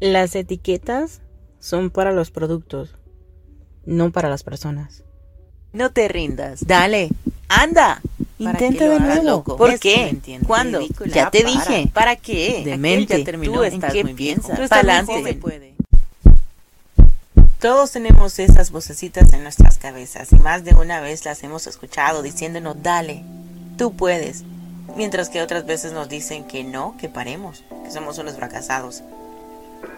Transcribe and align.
Las 0.00 0.34
etiquetas 0.36 1.20
son 1.58 1.90
para 1.90 2.12
los 2.12 2.30
productos, 2.30 2.94
no 3.84 4.12
para 4.12 4.28
las 4.28 4.44
personas. 4.44 5.02
No 5.72 5.90
te 5.90 6.08
rindas. 6.08 6.66
Dale. 6.66 7.10
Anda. 7.48 8.00
Intenta 8.38 8.88
de 8.88 9.00
nuevo. 9.00 9.42
¿Por 9.56 9.78
qué? 9.80 10.16
¿Cuándo? 10.46 10.80
Ya 11.06 11.30
te 11.30 11.42
dije. 11.42 11.90
¿Para 11.92 12.14
qué? 12.16 12.62
Demente. 12.64 13.18
Ya 13.18 13.24
terminó. 13.24 13.54
Tú 13.54 13.64
¿En 13.64 13.74
estás 13.74 13.92
qué 13.92 14.04
muy 14.04 14.14
piensas? 14.14 14.58
Todos 17.58 17.90
tenemos 17.90 18.38
esas 18.38 18.70
vocecitas 18.70 19.32
en 19.32 19.42
nuestras 19.42 19.78
cabezas 19.78 20.30
y 20.30 20.36
más 20.36 20.64
de 20.64 20.76
una 20.76 21.00
vez 21.00 21.24
las 21.24 21.42
hemos 21.42 21.66
escuchado 21.66 22.22
diciéndonos, 22.22 22.84
dale, 22.84 23.24
tú 23.76 23.96
puedes. 23.96 24.44
Mientras 24.96 25.28
que 25.28 25.42
otras 25.42 25.66
veces 25.66 25.92
nos 25.92 26.08
dicen 26.08 26.44
que 26.44 26.62
no, 26.62 26.96
que 27.00 27.08
paremos, 27.08 27.64
que 27.84 27.90
somos 27.90 28.16
unos 28.18 28.36
fracasados. 28.36 29.02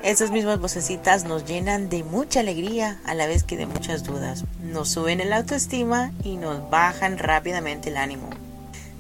Esas 0.02 0.30
mismas 0.30 0.58
vocecitas 0.58 1.24
nos 1.24 1.44
llenan 1.44 1.88
de 1.88 2.04
mucha 2.04 2.40
alegría 2.40 3.00
a 3.04 3.14
la 3.14 3.26
vez 3.26 3.44
que 3.44 3.57
de 3.57 3.66
muchas 3.66 4.02
dudas. 4.02 4.44
Nos 4.62 4.88
suben 4.88 5.21
el 5.21 5.32
autoestima 5.32 6.12
y 6.25 6.36
nos 6.36 6.71
bajan 6.71 7.18
rápidamente 7.18 7.90
el 7.90 7.98
ánimo. 7.98 8.30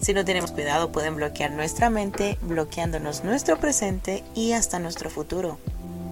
Si 0.00 0.14
no 0.14 0.24
tenemos 0.24 0.52
cuidado 0.52 0.92
pueden 0.92 1.16
bloquear 1.16 1.52
nuestra 1.52 1.90
mente, 1.90 2.38
bloqueándonos 2.42 3.24
nuestro 3.24 3.58
presente 3.58 4.24
y 4.34 4.52
hasta 4.52 4.78
nuestro 4.78 5.10
futuro. 5.10 5.58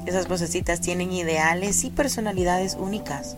Esas 0.06 0.26
vocecitas 0.26 0.80
tienen 0.80 1.12
ideales 1.12 1.84
y 1.84 1.90
personalidades 1.90 2.74
únicas. 2.74 3.36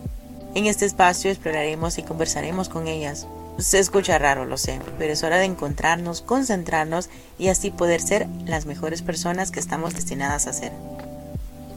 En 0.55 0.67
este 0.67 0.87
espacio 0.87 1.31
exploraremos 1.31 1.99
y 1.99 2.03
conversaremos 2.03 2.69
con 2.69 2.87
ellas. 2.87 3.27
Se 3.59 3.79
escucha 3.79 4.19
raro, 4.19 4.45
lo 4.45 4.57
sé, 4.57 4.81
pero 4.99 5.13
es 5.13 5.23
hora 5.23 5.39
de 5.39 5.45
encontrarnos, 5.45 6.23
concentrarnos 6.23 7.11
y 7.39 7.49
así 7.49 7.71
poder 7.71 8.01
ser 8.01 8.29
las 8.47 8.67
mejores 8.67 9.03
personas 9.03 9.51
que 9.51 9.61
estamos 9.61 9.95
destinadas 9.95 10.47
a 10.47 10.53
ser. 10.53 10.73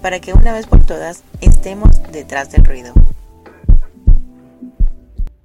Para 0.03 0.19
que 0.19 0.33
una 0.33 0.51
vez 0.51 0.67
por 0.67 0.85
todas 0.85 1.23
estemos 1.39 1.89
detrás 2.11 2.51
del 2.51 2.65
ruido. 2.65 2.93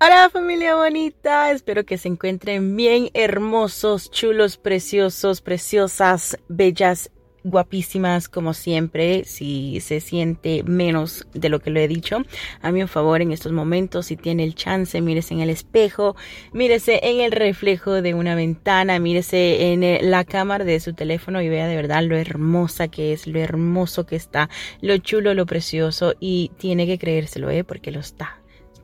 Hola 0.00 0.28
familia 0.33 0.74
bonita, 0.74 1.52
espero 1.52 1.84
que 1.84 1.96
se 1.96 2.08
encuentren 2.08 2.77
bien 2.77 3.08
hermosos, 3.14 4.10
chulos, 4.10 4.56
preciosos, 4.56 5.42
preciosas, 5.42 6.36
bellas, 6.48 7.12
guapísimas 7.50 8.28
como 8.28 8.54
siempre. 8.54 9.24
Si 9.24 9.80
se 9.80 10.00
siente 10.00 10.62
menos 10.64 11.27
de 11.34 11.48
lo 11.48 11.60
que 11.60 11.70
lo 11.70 11.80
he 11.80 11.88
dicho, 11.88 12.22
a 12.62 12.72
mi 12.72 12.86
favor 12.86 13.22
en 13.22 13.32
estos 13.32 13.52
momentos, 13.52 14.06
si 14.06 14.16
tiene 14.16 14.44
el 14.44 14.55
chance, 14.55 15.00
mírese 15.00 15.34
en 15.34 15.40
el 15.40 15.50
espejo, 15.50 16.16
mírese 16.52 17.00
en 17.02 17.20
el 17.20 17.32
reflejo 17.32 18.02
de 18.02 18.14
una 18.14 18.34
ventana, 18.34 18.98
mírese 18.98 19.72
en 19.72 19.82
eh, 19.82 20.00
la 20.02 20.24
cámara 20.24 20.64
de 20.64 20.80
su 20.80 20.92
teléfono 20.92 21.42
y 21.42 21.48
vea 21.48 21.66
de 21.66 21.77
verdad 21.77 22.02
lo 22.02 22.16
hermosa 22.16 22.88
que 22.88 23.12
es, 23.12 23.27
lo 23.27 23.40
hermoso 23.40 24.06
que 24.06 24.16
está, 24.16 24.48
lo 24.80 24.96
chulo, 24.98 25.34
lo 25.34 25.46
precioso 25.46 26.14
y 26.20 26.50
tiene 26.58 26.86
que 26.86 26.98
creérselo, 26.98 27.50
¿eh? 27.50 27.64
Porque 27.64 27.90
lo 27.90 28.00
está 28.00 28.38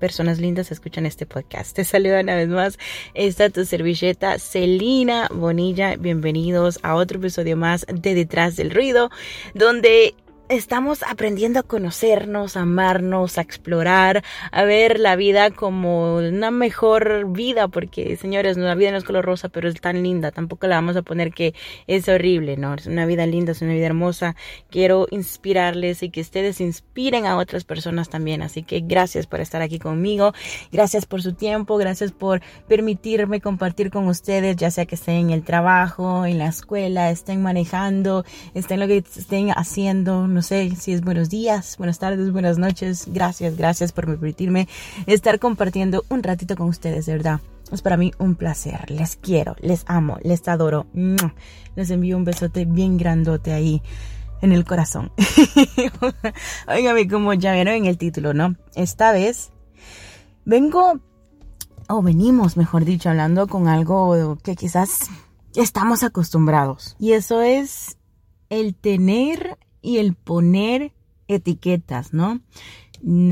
personas 0.04 0.38
lindas 0.38 0.70
escuchan 0.70 1.06
este 1.06 1.24
podcast. 1.24 1.74
Te 1.74 1.82
saluda 1.82 2.20
una 2.20 2.34
vez 2.34 2.48
más 2.48 2.78
esta 3.14 3.48
tu 3.48 3.64
servilleta 3.64 4.38
Celina 4.38 5.28
Bonilla. 5.32 5.96
Bienvenidos 5.96 6.78
a 6.82 6.94
otro 6.96 7.18
episodio 7.18 7.56
más 7.56 7.86
de 7.90 8.12
Detrás 8.12 8.54
del 8.56 8.70
Ruido, 8.70 9.08
donde 9.54 10.14
estamos 10.48 11.02
aprendiendo 11.02 11.60
a 11.60 11.62
conocernos, 11.62 12.56
a 12.56 12.62
amarnos, 12.62 13.38
a 13.38 13.40
explorar, 13.40 14.22
a 14.52 14.64
ver 14.64 15.00
la 15.00 15.16
vida 15.16 15.50
como 15.50 16.16
una 16.16 16.50
mejor 16.50 17.32
vida, 17.32 17.68
porque 17.68 18.16
señores, 18.16 18.56
la 18.56 18.74
vida 18.74 18.90
no 18.90 18.98
es 18.98 19.04
color 19.04 19.24
rosa, 19.24 19.48
pero 19.48 19.68
es 19.68 19.80
tan 19.80 20.02
linda, 20.02 20.32
tampoco 20.32 20.66
la 20.66 20.76
vamos 20.76 20.96
a 20.96 21.02
poner 21.02 21.32
que 21.32 21.54
es 21.86 22.08
horrible, 22.08 22.56
¿no? 22.56 22.74
Es 22.74 22.86
una 22.86 23.06
vida 23.06 23.26
linda, 23.26 23.52
es 23.52 23.62
una 23.62 23.72
vida 23.72 23.86
hermosa. 23.86 24.36
Quiero 24.70 25.06
inspirarles 25.10 26.02
y 26.02 26.10
que 26.10 26.20
ustedes 26.20 26.60
inspiren 26.60 27.26
a 27.26 27.36
otras 27.36 27.64
personas 27.64 28.08
también, 28.08 28.42
así 28.42 28.62
que 28.62 28.80
gracias 28.80 29.26
por 29.26 29.40
estar 29.40 29.62
aquí 29.62 29.78
conmigo, 29.78 30.34
gracias 30.70 31.06
por 31.06 31.22
su 31.22 31.32
tiempo, 31.32 31.76
gracias 31.78 32.12
por 32.12 32.42
permitirme 32.68 33.40
compartir 33.40 33.90
con 33.90 34.08
ustedes, 34.08 34.56
ya 34.56 34.70
sea 34.70 34.84
que 34.86 34.94
estén 34.94 35.14
en 35.16 35.30
el 35.30 35.42
trabajo, 35.42 36.26
en 36.26 36.38
la 36.38 36.48
escuela, 36.48 37.10
estén 37.10 37.42
manejando, 37.42 38.24
estén 38.52 38.80
lo 38.80 38.86
que 38.86 38.98
estén 38.98 39.50
haciendo, 39.50 40.26
no 40.34 40.42
sé 40.42 40.74
si 40.76 40.92
es 40.92 41.00
buenos 41.00 41.30
días, 41.30 41.76
buenas 41.78 42.00
tardes, 42.00 42.32
buenas 42.32 42.58
noches. 42.58 43.06
Gracias, 43.06 43.56
gracias 43.56 43.92
por 43.92 44.06
permitirme 44.06 44.68
estar 45.06 45.38
compartiendo 45.38 46.04
un 46.08 46.24
ratito 46.24 46.56
con 46.56 46.68
ustedes, 46.68 47.06
de 47.06 47.12
verdad. 47.12 47.40
Es 47.70 47.82
para 47.82 47.96
mí 47.96 48.12
un 48.18 48.34
placer. 48.34 48.90
Les 48.90 49.14
quiero, 49.14 49.54
les 49.60 49.84
amo, 49.86 50.18
les 50.22 50.46
adoro. 50.48 50.86
Les 51.76 51.90
envío 51.90 52.16
un 52.16 52.24
besote 52.24 52.64
bien 52.64 52.98
grandote 52.98 53.52
ahí 53.52 53.80
en 54.42 54.50
el 54.50 54.64
corazón. 54.64 55.12
Óigame, 56.66 57.08
como 57.08 57.32
ya 57.34 57.52
vieron 57.54 57.74
en 57.74 57.86
el 57.86 57.96
título, 57.96 58.34
¿no? 58.34 58.56
Esta 58.74 59.12
vez 59.12 59.52
vengo, 60.44 61.00
o 61.88 62.02
venimos, 62.02 62.56
mejor 62.56 62.84
dicho, 62.84 63.08
hablando 63.08 63.46
con 63.46 63.68
algo 63.68 64.36
que 64.42 64.56
quizás 64.56 65.08
estamos 65.54 66.02
acostumbrados. 66.02 66.96
Y 66.98 67.12
eso 67.12 67.40
es 67.40 67.98
el 68.50 68.74
tener 68.74 69.58
y 69.84 69.98
el 69.98 70.14
poner 70.14 70.92
etiquetas, 71.28 72.12
¿no? 72.12 72.40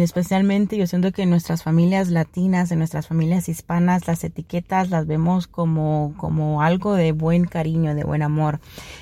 Especialmente 0.00 0.76
yo 0.76 0.86
siento 0.86 1.12
que 1.12 1.22
en 1.22 1.30
nuestras 1.30 1.62
familias 1.62 2.10
latinas, 2.10 2.70
en 2.70 2.78
nuestras 2.78 3.08
familias 3.08 3.48
hispanas, 3.48 4.06
las 4.06 4.22
etiquetas 4.22 4.90
las 4.90 5.06
vemos 5.06 5.46
como, 5.46 6.12
como 6.18 6.60
algo 6.60 6.94
de 6.94 7.12
buen 7.12 7.46
cariño, 7.46 7.94
de 7.94 8.04
buen 8.04 8.20
amor. 8.20 8.60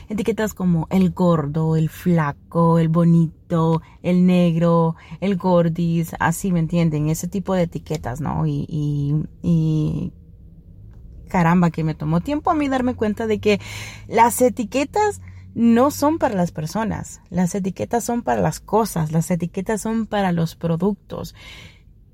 Etiquetas 0.09 0.55
como 0.55 0.87
el 0.91 1.11
gordo, 1.11 1.75
el 1.75 1.89
flaco, 1.89 2.79
el 2.79 2.89
bonito, 2.89 3.83
el 4.03 4.27
negro, 4.27 4.95
el 5.21 5.37
gordis, 5.37 6.15
así 6.21 6.53
me 6.53 6.61
entienden, 6.61 7.09
ese 7.09 7.27
tipo 7.27 7.55
de 7.55 7.63
etiquetas, 7.63 8.21
¿no? 8.21 8.47
Y, 8.47 9.27
y 9.43 10.13
caramba, 11.29 11.71
que 11.71 11.83
me 11.83 11.95
tomó 11.95 12.21
tiempo 12.21 12.51
a 12.51 12.55
mí 12.55 12.69
darme 12.69 12.95
cuenta 12.95 13.27
de 13.27 13.41
que 13.41 13.61
las 14.07 14.41
etiquetas 14.41 15.21
no 15.55 15.91
son 15.91 16.19
para 16.19 16.35
las 16.35 16.53
personas, 16.53 17.21
las 17.31 17.55
etiquetas 17.55 18.05
son 18.05 18.23
para 18.23 18.41
las 18.41 18.61
cosas, 18.61 19.13
las 19.13 19.31
etiquetas 19.31 19.81
son 19.81 20.07
para 20.07 20.33
los 20.33 20.57
productos. 20.57 21.35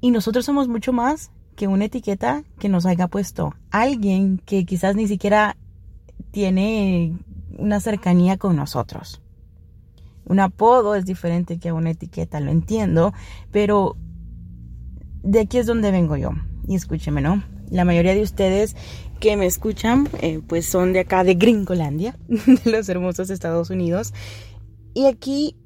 Y 0.00 0.10
nosotros 0.10 0.44
somos 0.44 0.68
mucho 0.68 0.92
más 0.92 1.30
que 1.54 1.68
una 1.68 1.86
etiqueta 1.86 2.44
que 2.58 2.68
nos 2.68 2.86
haya 2.86 3.08
puesto 3.08 3.54
alguien 3.70 4.38
que 4.44 4.64
quizás 4.64 4.94
ni 4.94 5.08
siquiera 5.08 5.56
tiene 6.30 7.16
una 7.58 7.80
cercanía 7.80 8.36
con 8.36 8.56
nosotros. 8.56 9.22
Un 10.26 10.40
apodo 10.40 10.94
es 10.94 11.04
diferente 11.04 11.58
que 11.58 11.72
una 11.72 11.90
etiqueta, 11.90 12.40
lo 12.40 12.50
entiendo, 12.50 13.14
pero 13.52 13.96
de 15.22 15.40
aquí 15.40 15.58
es 15.58 15.66
donde 15.66 15.90
vengo 15.90 16.16
yo. 16.16 16.30
Y 16.66 16.74
escúcheme, 16.74 17.20
¿no? 17.20 17.42
La 17.70 17.84
mayoría 17.84 18.14
de 18.14 18.22
ustedes 18.22 18.76
que 19.20 19.36
me 19.36 19.46
escuchan, 19.46 20.08
eh, 20.20 20.40
pues 20.46 20.66
son 20.66 20.92
de 20.92 21.00
acá 21.00 21.24
de 21.24 21.34
Gringolandia, 21.34 22.16
de 22.28 22.70
los 22.70 22.88
hermosos 22.88 23.30
Estados 23.30 23.70
Unidos. 23.70 24.12
Y 24.94 25.06
aquí 25.06 25.56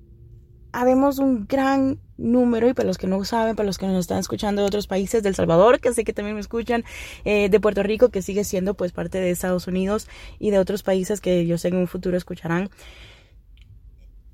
habemos 0.72 1.18
un 1.18 1.46
gran 1.46 2.00
número, 2.16 2.68
y 2.68 2.74
para 2.74 2.86
los 2.86 2.98
que 2.98 3.06
no 3.06 3.24
saben, 3.24 3.56
para 3.56 3.66
los 3.66 3.78
que 3.78 3.86
nos 3.86 4.00
están 4.00 4.18
escuchando 4.18 4.62
de 4.62 4.68
otros 4.68 4.86
países, 4.86 5.22
del 5.22 5.34
Salvador, 5.34 5.80
que 5.80 5.92
sé 5.92 6.04
que 6.04 6.12
también 6.12 6.34
me 6.34 6.40
escuchan, 6.40 6.84
eh, 7.24 7.48
de 7.48 7.60
Puerto 7.60 7.82
Rico, 7.82 8.10
que 8.10 8.22
sigue 8.22 8.44
siendo 8.44 8.74
pues 8.74 8.92
parte 8.92 9.18
de 9.18 9.30
Estados 9.30 9.66
Unidos, 9.66 10.06
y 10.38 10.50
de 10.50 10.58
otros 10.58 10.82
países 10.82 11.20
que 11.20 11.46
yo 11.46 11.58
sé 11.58 11.68
en 11.68 11.76
un 11.76 11.88
futuro 11.88 12.16
escucharán. 12.16 12.70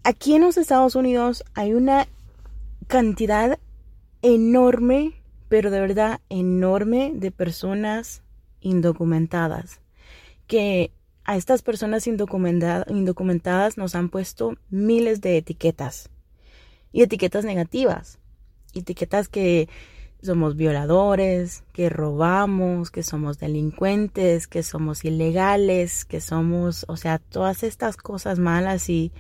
Aquí 0.03 0.35
en 0.35 0.43
los 0.43 0.57
Estados 0.57 0.95
Unidos 0.95 1.45
hay 1.55 1.75
una 1.75 2.07
cantidad 2.87 3.59
enorme, 4.23 5.15
pero 5.49 5.71
de 5.71 5.81
verdad 5.81 6.21
enorme, 6.29 7.13
de 7.15 7.31
personas 7.31 8.23
indocumentadas. 8.61 9.81
Que 10.47 10.93
a 11.25 11.37
estas 11.37 11.63
personas 11.63 12.07
indocumenta 12.07 12.85
indocumentadas 12.89 13.77
nos 13.77 13.95
han 13.95 14.09
puesto 14.09 14.57
miles 14.71 15.21
de 15.21 15.37
etiquetas. 15.37 16.11
Y 16.93 17.03
etiquetas 17.03 17.45
negativas. 17.45 18.19
Etiquetas 18.75 19.29
que 19.29 19.69
somos 20.23 20.57
violadores, 20.57 21.63
que 21.73 21.89
robamos, 21.89 22.91
que 22.91 23.03
somos 23.03 23.39
delincuentes, 23.39 24.47
que 24.47 24.63
somos 24.63 25.05
ilegales, 25.05 26.05
que 26.05 26.21
somos, 26.21 26.85
o 26.89 26.97
sea, 26.97 27.19
todas 27.19 27.63
estas 27.63 27.97
cosas 27.97 28.39
malas 28.39 28.89
y, 28.89 29.13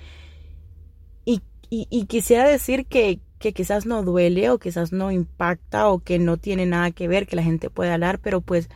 y 1.68 2.04
quisiera 2.06 2.46
decir 2.46 2.86
que, 2.86 3.20
que 3.38 3.52
quizás 3.52 3.86
no 3.86 4.02
duele 4.02 4.50
o 4.50 4.58
quizás 4.58 4.92
no 4.92 5.10
impacta 5.10 5.88
o 5.88 5.98
que 5.98 6.18
no 6.18 6.36
tiene 6.36 6.66
nada 6.66 6.90
que 6.90 7.08
ver 7.08 7.26
que 7.26 7.36
la 7.36 7.42
gente 7.42 7.70
pueda 7.70 7.94
hablar, 7.94 8.18
pero 8.18 8.40
pues 8.40 8.68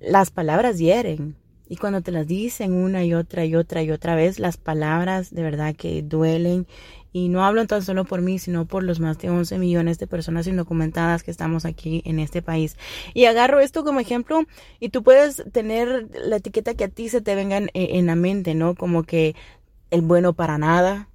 las 0.00 0.30
palabras 0.30 0.78
hieren. 0.78 1.36
Y 1.70 1.76
cuando 1.76 2.00
te 2.00 2.12
las 2.12 2.26
dicen 2.26 2.72
una 2.72 3.04
y 3.04 3.12
otra 3.12 3.44
y 3.44 3.54
otra 3.54 3.82
y 3.82 3.90
otra 3.90 4.14
vez, 4.14 4.38
las 4.38 4.56
palabras 4.56 5.34
de 5.34 5.42
verdad 5.42 5.76
que 5.76 6.02
duelen. 6.02 6.66
Y 7.12 7.28
no 7.28 7.44
hablo 7.44 7.66
tan 7.66 7.82
solo 7.82 8.04
por 8.04 8.22
mí, 8.22 8.38
sino 8.38 8.66
por 8.66 8.82
los 8.84 9.00
más 9.00 9.18
de 9.18 9.30
11 9.30 9.58
millones 9.58 9.98
de 9.98 10.06
personas 10.06 10.46
indocumentadas 10.46 11.22
que 11.22 11.30
estamos 11.30 11.64
aquí 11.64 12.02
en 12.04 12.20
este 12.20 12.42
país. 12.42 12.76
Y 13.12 13.26
agarro 13.26 13.60
esto 13.60 13.84
como 13.84 14.00
ejemplo 14.00 14.44
y 14.80 14.90
tú 14.90 15.02
puedes 15.02 15.42
tener 15.52 16.08
la 16.12 16.36
etiqueta 16.36 16.74
que 16.74 16.84
a 16.84 16.88
ti 16.88 17.08
se 17.08 17.20
te 17.20 17.34
venga 17.34 17.58
en, 17.58 17.70
en 17.74 18.06
la 18.06 18.14
mente, 18.14 18.54
¿no? 18.54 18.74
Como 18.74 19.02
que 19.02 19.34
el 19.90 20.02
bueno 20.02 20.32
para 20.32 20.58
nada, 20.58 21.08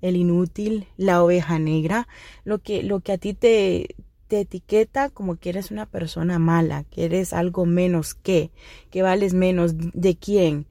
el 0.00 0.16
inútil, 0.16 0.86
la 0.96 1.22
oveja 1.22 1.58
negra, 1.58 2.08
lo 2.44 2.58
que, 2.58 2.82
lo 2.82 3.00
que 3.00 3.12
a 3.12 3.18
ti 3.18 3.34
te, 3.34 3.96
te 4.28 4.40
etiqueta 4.40 5.10
como 5.10 5.36
que 5.36 5.50
eres 5.50 5.70
una 5.70 5.86
persona 5.86 6.38
mala, 6.38 6.84
que 6.84 7.04
eres 7.04 7.32
algo 7.32 7.66
menos 7.66 8.14
que, 8.14 8.50
que 8.90 9.02
vales 9.02 9.34
menos 9.34 9.74
de 9.76 10.16
quién. 10.16 10.66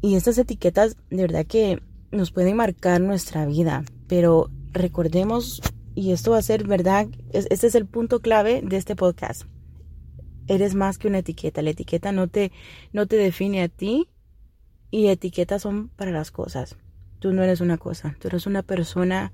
Y 0.00 0.16
estas 0.16 0.38
etiquetas 0.38 0.96
de 1.10 1.22
verdad 1.22 1.46
que 1.46 1.80
nos 2.10 2.30
pueden 2.30 2.56
marcar 2.56 3.00
nuestra 3.00 3.46
vida, 3.46 3.84
pero 4.06 4.50
recordemos, 4.72 5.62
y 5.94 6.12
esto 6.12 6.32
va 6.32 6.38
a 6.38 6.42
ser 6.42 6.66
verdad, 6.66 7.08
este 7.32 7.66
es 7.66 7.74
el 7.74 7.86
punto 7.86 8.20
clave 8.20 8.62
de 8.62 8.76
este 8.76 8.96
podcast. 8.96 9.44
Eres 10.46 10.74
más 10.74 10.98
que 10.98 11.08
una 11.08 11.18
etiqueta, 11.18 11.62
la 11.62 11.70
etiqueta 11.70 12.12
no 12.12 12.28
te, 12.28 12.52
no 12.92 13.06
te 13.06 13.16
define 13.16 13.62
a 13.62 13.68
ti 13.68 14.08
y 14.90 15.06
etiquetas 15.06 15.62
son 15.62 15.88
para 15.88 16.10
las 16.10 16.30
cosas. 16.30 16.76
Tú 17.24 17.32
no 17.32 17.42
eres 17.42 17.62
una 17.62 17.78
cosa, 17.78 18.14
tú 18.20 18.28
eres 18.28 18.44
una 18.44 18.62
persona 18.62 19.32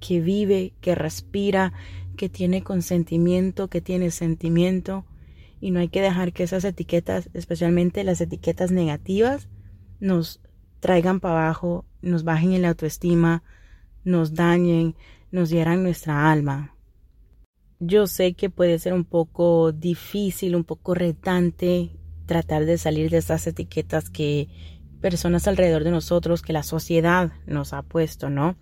que 0.00 0.22
vive, 0.22 0.72
que 0.80 0.94
respira, 0.94 1.74
que 2.16 2.30
tiene 2.30 2.62
consentimiento, 2.62 3.68
que 3.68 3.82
tiene 3.82 4.10
sentimiento. 4.10 5.04
Y 5.60 5.72
no 5.72 5.80
hay 5.80 5.90
que 5.90 6.00
dejar 6.00 6.32
que 6.32 6.42
esas 6.42 6.64
etiquetas, 6.64 7.28
especialmente 7.34 8.02
las 8.02 8.22
etiquetas 8.22 8.70
negativas, 8.70 9.50
nos 10.00 10.40
traigan 10.80 11.20
para 11.20 11.44
abajo, 11.44 11.84
nos 12.00 12.24
bajen 12.24 12.54
en 12.54 12.62
la 12.62 12.70
autoestima, 12.70 13.42
nos 14.04 14.32
dañen, 14.32 14.96
nos 15.30 15.50
hieran 15.50 15.82
nuestra 15.82 16.32
alma. 16.32 16.74
Yo 17.78 18.06
sé 18.06 18.32
que 18.32 18.48
puede 18.48 18.78
ser 18.78 18.94
un 18.94 19.04
poco 19.04 19.70
difícil, 19.72 20.56
un 20.56 20.64
poco 20.64 20.94
retante 20.94 21.90
tratar 22.24 22.64
de 22.64 22.78
salir 22.78 23.10
de 23.10 23.18
esas 23.18 23.46
etiquetas 23.46 24.08
que 24.08 24.48
personas 25.02 25.46
alrededor 25.46 25.84
de 25.84 25.90
nosotros, 25.90 26.40
que 26.40 26.54
la 26.54 26.62
sociedad 26.62 27.32
nos 27.44 27.74
ha 27.74 27.82
puesto, 27.82 28.30
¿no? 28.30 28.56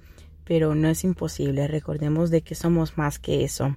Pero 0.45 0.75
no 0.75 0.89
es 0.89 1.05
imposible. 1.05 1.69
Recordemos 1.69 2.31
de 2.31 2.43
que 2.43 2.57
somos 2.57 2.99
más 2.99 3.21
que 3.21 3.45
eso. 3.45 3.77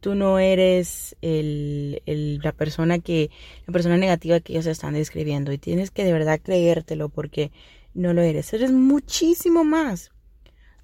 Tú 0.00 0.14
no 0.14 0.38
eres 0.38 1.16
el, 1.22 2.02
la 2.42 2.52
persona 2.52 2.98
que, 2.98 3.30
la 3.66 3.72
persona 3.72 3.96
negativa 3.96 4.40
que 4.40 4.54
ellos 4.54 4.66
están 4.66 4.94
describiendo 4.94 5.52
y 5.52 5.58
tienes 5.58 5.90
que 5.90 6.04
de 6.04 6.12
verdad 6.12 6.40
creértelo 6.42 7.08
porque 7.08 7.52
no 7.94 8.12
lo 8.12 8.22
eres. 8.22 8.52
Eres 8.52 8.72
muchísimo 8.72 9.64
más. 9.64 10.10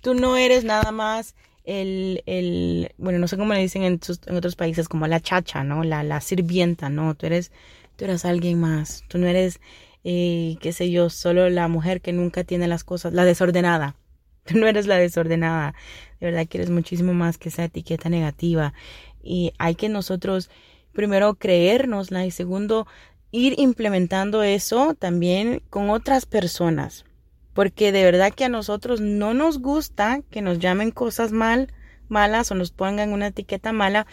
Tú 0.00 0.14
no 0.14 0.37
eres 0.37 0.64
nada 0.64 0.93
más 0.93 1.34
el, 1.64 2.23
el 2.26 2.93
bueno, 2.96 3.19
no 3.19 3.28
sé 3.28 3.37
cómo 3.37 3.52
le 3.52 3.61
dicen 3.61 3.82
en, 3.82 4.00
en 4.26 4.37
otros 4.37 4.55
países, 4.55 4.88
como 4.88 5.06
la 5.06 5.20
chacha, 5.20 5.64
¿no? 5.64 5.82
La, 5.82 6.02
la 6.05 6.20
sirvienta, 6.20 6.88
¿no? 6.88 7.14
Tú 7.14 7.26
eres, 7.26 7.50
tú 7.96 8.05
eres 8.05 8.25
alguien 8.25 8.61
más. 8.61 9.02
Tú 9.08 9.19
no 9.19 9.26
eres, 9.26 9.61
eh, 10.08 10.56
qué 10.61 10.73
sé 10.73 10.88
yo, 10.88 11.11
solo 11.11 11.50
la 11.50 11.67
mujer 11.67 12.00
que 12.00 12.12
nunca 12.12 12.44
tiene 12.44 12.69
las 12.69 12.85
cosas, 12.85 13.12
la 13.12 13.25
desordenada. 13.25 13.97
No 14.55 14.69
eres 14.69 14.87
la 14.87 14.99
desordenada. 14.99 15.75
De 16.20 16.26
verdad 16.26 16.47
que 16.47 16.58
eres 16.58 16.70
muchísimo 16.70 17.12
más 17.12 17.37
que 17.37 17.49
esa 17.49 17.64
etiqueta 17.64 18.08
negativa. 18.08 18.73
Y 19.20 19.53
hay 19.58 19.75
que 19.75 19.88
nosotros, 19.88 20.49
primero, 20.93 21.35
creérnosla 21.35 22.25
y 22.25 22.31
segundo, 22.31 22.87
ir 23.32 23.58
implementando 23.58 24.44
eso 24.44 24.94
también 24.94 25.61
con 25.70 25.91
otras 25.91 26.25
personas. 26.25 27.05
Porque 27.52 27.91
de 27.91 28.05
verdad 28.05 28.32
que 28.32 28.44
a 28.44 28.49
nosotros 28.49 29.00
no 29.00 29.35
nos 29.35 29.59
gusta 29.59 30.20
que 30.31 30.41
nos 30.41 30.61
llamen 30.61 30.93
cosas 30.93 31.32
mal, 31.32 31.73
malas 32.06 32.52
o 32.52 32.55
nos 32.55 32.70
pongan 32.70 33.12
una 33.12 33.26
etiqueta 33.26 33.73
mala, 33.73 34.06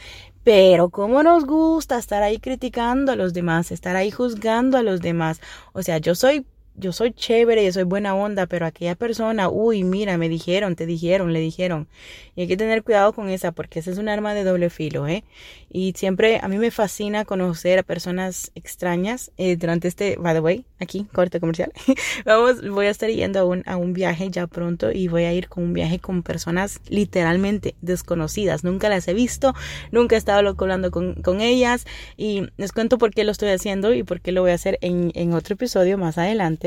pero 0.44 0.90
cómo 0.90 1.24
nos 1.24 1.45
gusta 1.45 1.98
estar 1.98 2.24
ahí 2.24 2.40
criticando 2.40 3.12
a 3.12 3.16
los 3.16 3.34
demás, 3.34 3.72
estar 3.72 3.95
ahí 3.95 4.12
juzgando 4.12 4.78
a 4.78 4.84
los 4.84 5.01
demás. 5.01 5.42
O 5.74 5.84
sea, 5.84 5.98
yo 6.00 6.16
soy 6.16 6.45
yo 6.75 6.92
soy 6.92 7.14
chévere, 7.14 7.64
yo 7.64 7.72
soy 7.72 7.84
buena 7.84 8.16
onda, 8.16 8.48
pero 8.48 8.66
aquella 8.66 8.96
persona, 8.96 9.50
uy, 9.50 9.84
mira, 9.84 10.18
me 10.18 10.30
dijeron, 10.30 10.75
te 10.75 10.86
dijeron, 10.86 11.31
le 11.34 11.40
dijeron. 11.40 11.88
Y 12.36 12.42
hay 12.42 12.48
que 12.48 12.58
tener 12.58 12.84
cuidado 12.84 13.14
con 13.14 13.30
esa, 13.30 13.52
porque 13.52 13.80
esa 13.80 13.92
es 13.92 13.98
un 13.98 14.10
arma 14.10 14.34
de 14.34 14.44
doble 14.44 14.70
filo, 14.70 15.08
¿eh? 15.08 15.24
Y 15.72 15.94
siempre, 15.96 16.40
a 16.42 16.48
mí 16.48 16.58
me 16.58 16.72
fascina 16.72 17.25
conocer 17.25 17.80
a 17.80 17.84
personas 17.84 18.52
extrañas. 18.56 19.31
Eh, 19.38 19.56
durante 19.56 19.88
este, 19.88 20.18
by 20.18 20.34
the 20.34 20.40
way, 20.40 20.66
aquí, 20.80 21.08
corte 21.14 21.40
comercial, 21.40 21.72
vamos, 22.25 22.68
voy 22.68 22.88
a 22.88 22.90
estar 22.90 23.10
yendo 23.10 23.40
a 23.40 23.46
un, 23.46 23.64
a 23.66 23.78
un 23.78 23.94
viaje 23.94 24.30
ya 24.30 24.48
pronto 24.48 24.92
y 24.92 25.08
voy 25.08 25.24
a 25.24 25.34
ir 25.34 25.50
con 25.50 25.64
un 25.64 25.74
viaje 25.74 26.00
con 26.00 26.24
personas 26.24 26.80
literalmente 26.88 27.75
desconocidas. 27.81 28.64
Nunca 28.64 28.90
las 28.90 29.08
he 29.08 29.14
visto, 29.14 29.54
nunca 29.92 30.16
he 30.16 30.18
estado 30.18 30.56
hablando 30.58 30.92
con, 30.92 31.16
con 31.16 31.42
ellas 31.42 31.86
y 32.18 32.48
les 32.58 32.72
cuento 32.72 32.98
por 32.98 33.12
qué 33.12 33.24
lo 33.24 33.31
estoy 33.31 33.50
haciendo 33.50 33.94
y 33.94 34.04
por 34.04 34.22
qué 34.22 34.31
lo 34.31 34.42
voy 34.42 34.52
a 34.52 34.56
hacer 34.56 34.80
en, 34.81 35.12
en 35.16 35.34
otro 35.34 35.54
episodio 35.54 35.98
más 35.98 36.18
adelante 36.18 36.62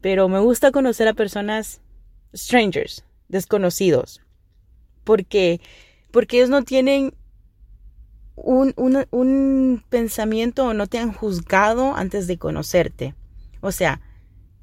pero 0.00 0.28
me 0.28 0.40
gusta 0.40 0.70
conocer 0.70 1.08
a 1.08 1.14
personas 1.14 1.80
strangers, 2.34 3.04
desconocidos, 3.28 4.22
porque, 5.04 5.60
porque 6.10 6.38
ellos 6.38 6.50
no 6.50 6.62
tienen 6.62 7.14
un, 8.36 8.74
un 8.76 9.84
pensamiento 9.88 10.66
o 10.66 10.74
no 10.74 10.86
te 10.86 10.98
han 10.98 11.12
juzgado 11.12 11.94
antes 11.96 12.26
de 12.26 12.38
conocerte. 12.38 13.14
O 13.60 13.72
sea, 13.72 14.00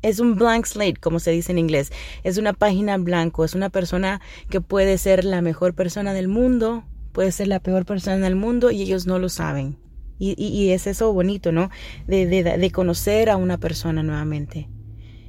es 0.03 0.19
un 0.19 0.35
blank 0.35 0.65
slate, 0.65 0.99
como 0.99 1.19
se 1.19 1.31
dice 1.31 1.51
en 1.51 1.57
inglés. 1.57 1.91
Es 2.23 2.37
una 2.37 2.53
página 2.53 2.97
blanco. 2.97 3.43
Es 3.43 3.55
una 3.55 3.69
persona 3.69 4.21
que 4.49 4.61
puede 4.61 4.97
ser 4.97 5.23
la 5.25 5.41
mejor 5.41 5.73
persona 5.73 6.13
del 6.13 6.27
mundo, 6.27 6.83
puede 7.13 7.31
ser 7.31 7.47
la 7.47 7.59
peor 7.59 7.85
persona 7.85 8.17
del 8.17 8.35
mundo 8.35 8.69
y 8.69 8.81
ellos 8.81 9.07
no 9.07 9.17
lo 9.17 9.29
saben. 9.29 9.77
Y, 10.19 10.69
es 10.69 10.87
eso 10.87 11.11
bonito, 11.11 11.51
¿no? 11.51 11.69
De, 12.07 12.25
de, 12.25 12.71
conocer 12.71 13.29
a 13.29 13.35
una 13.35 13.57
persona 13.57 14.03
nuevamente. 14.03 14.69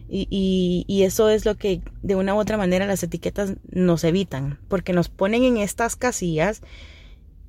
Y, 0.08 0.84
y, 0.86 1.02
eso 1.02 1.28
es 1.30 1.44
lo 1.44 1.56
que 1.56 1.80
de 2.02 2.14
una 2.14 2.34
u 2.34 2.38
otra 2.38 2.56
manera 2.56 2.86
las 2.86 3.02
etiquetas 3.02 3.54
nos 3.70 4.04
evitan, 4.04 4.60
porque 4.68 4.92
nos 4.92 5.08
ponen 5.08 5.42
en 5.42 5.56
estas 5.56 5.96
casillas 5.96 6.62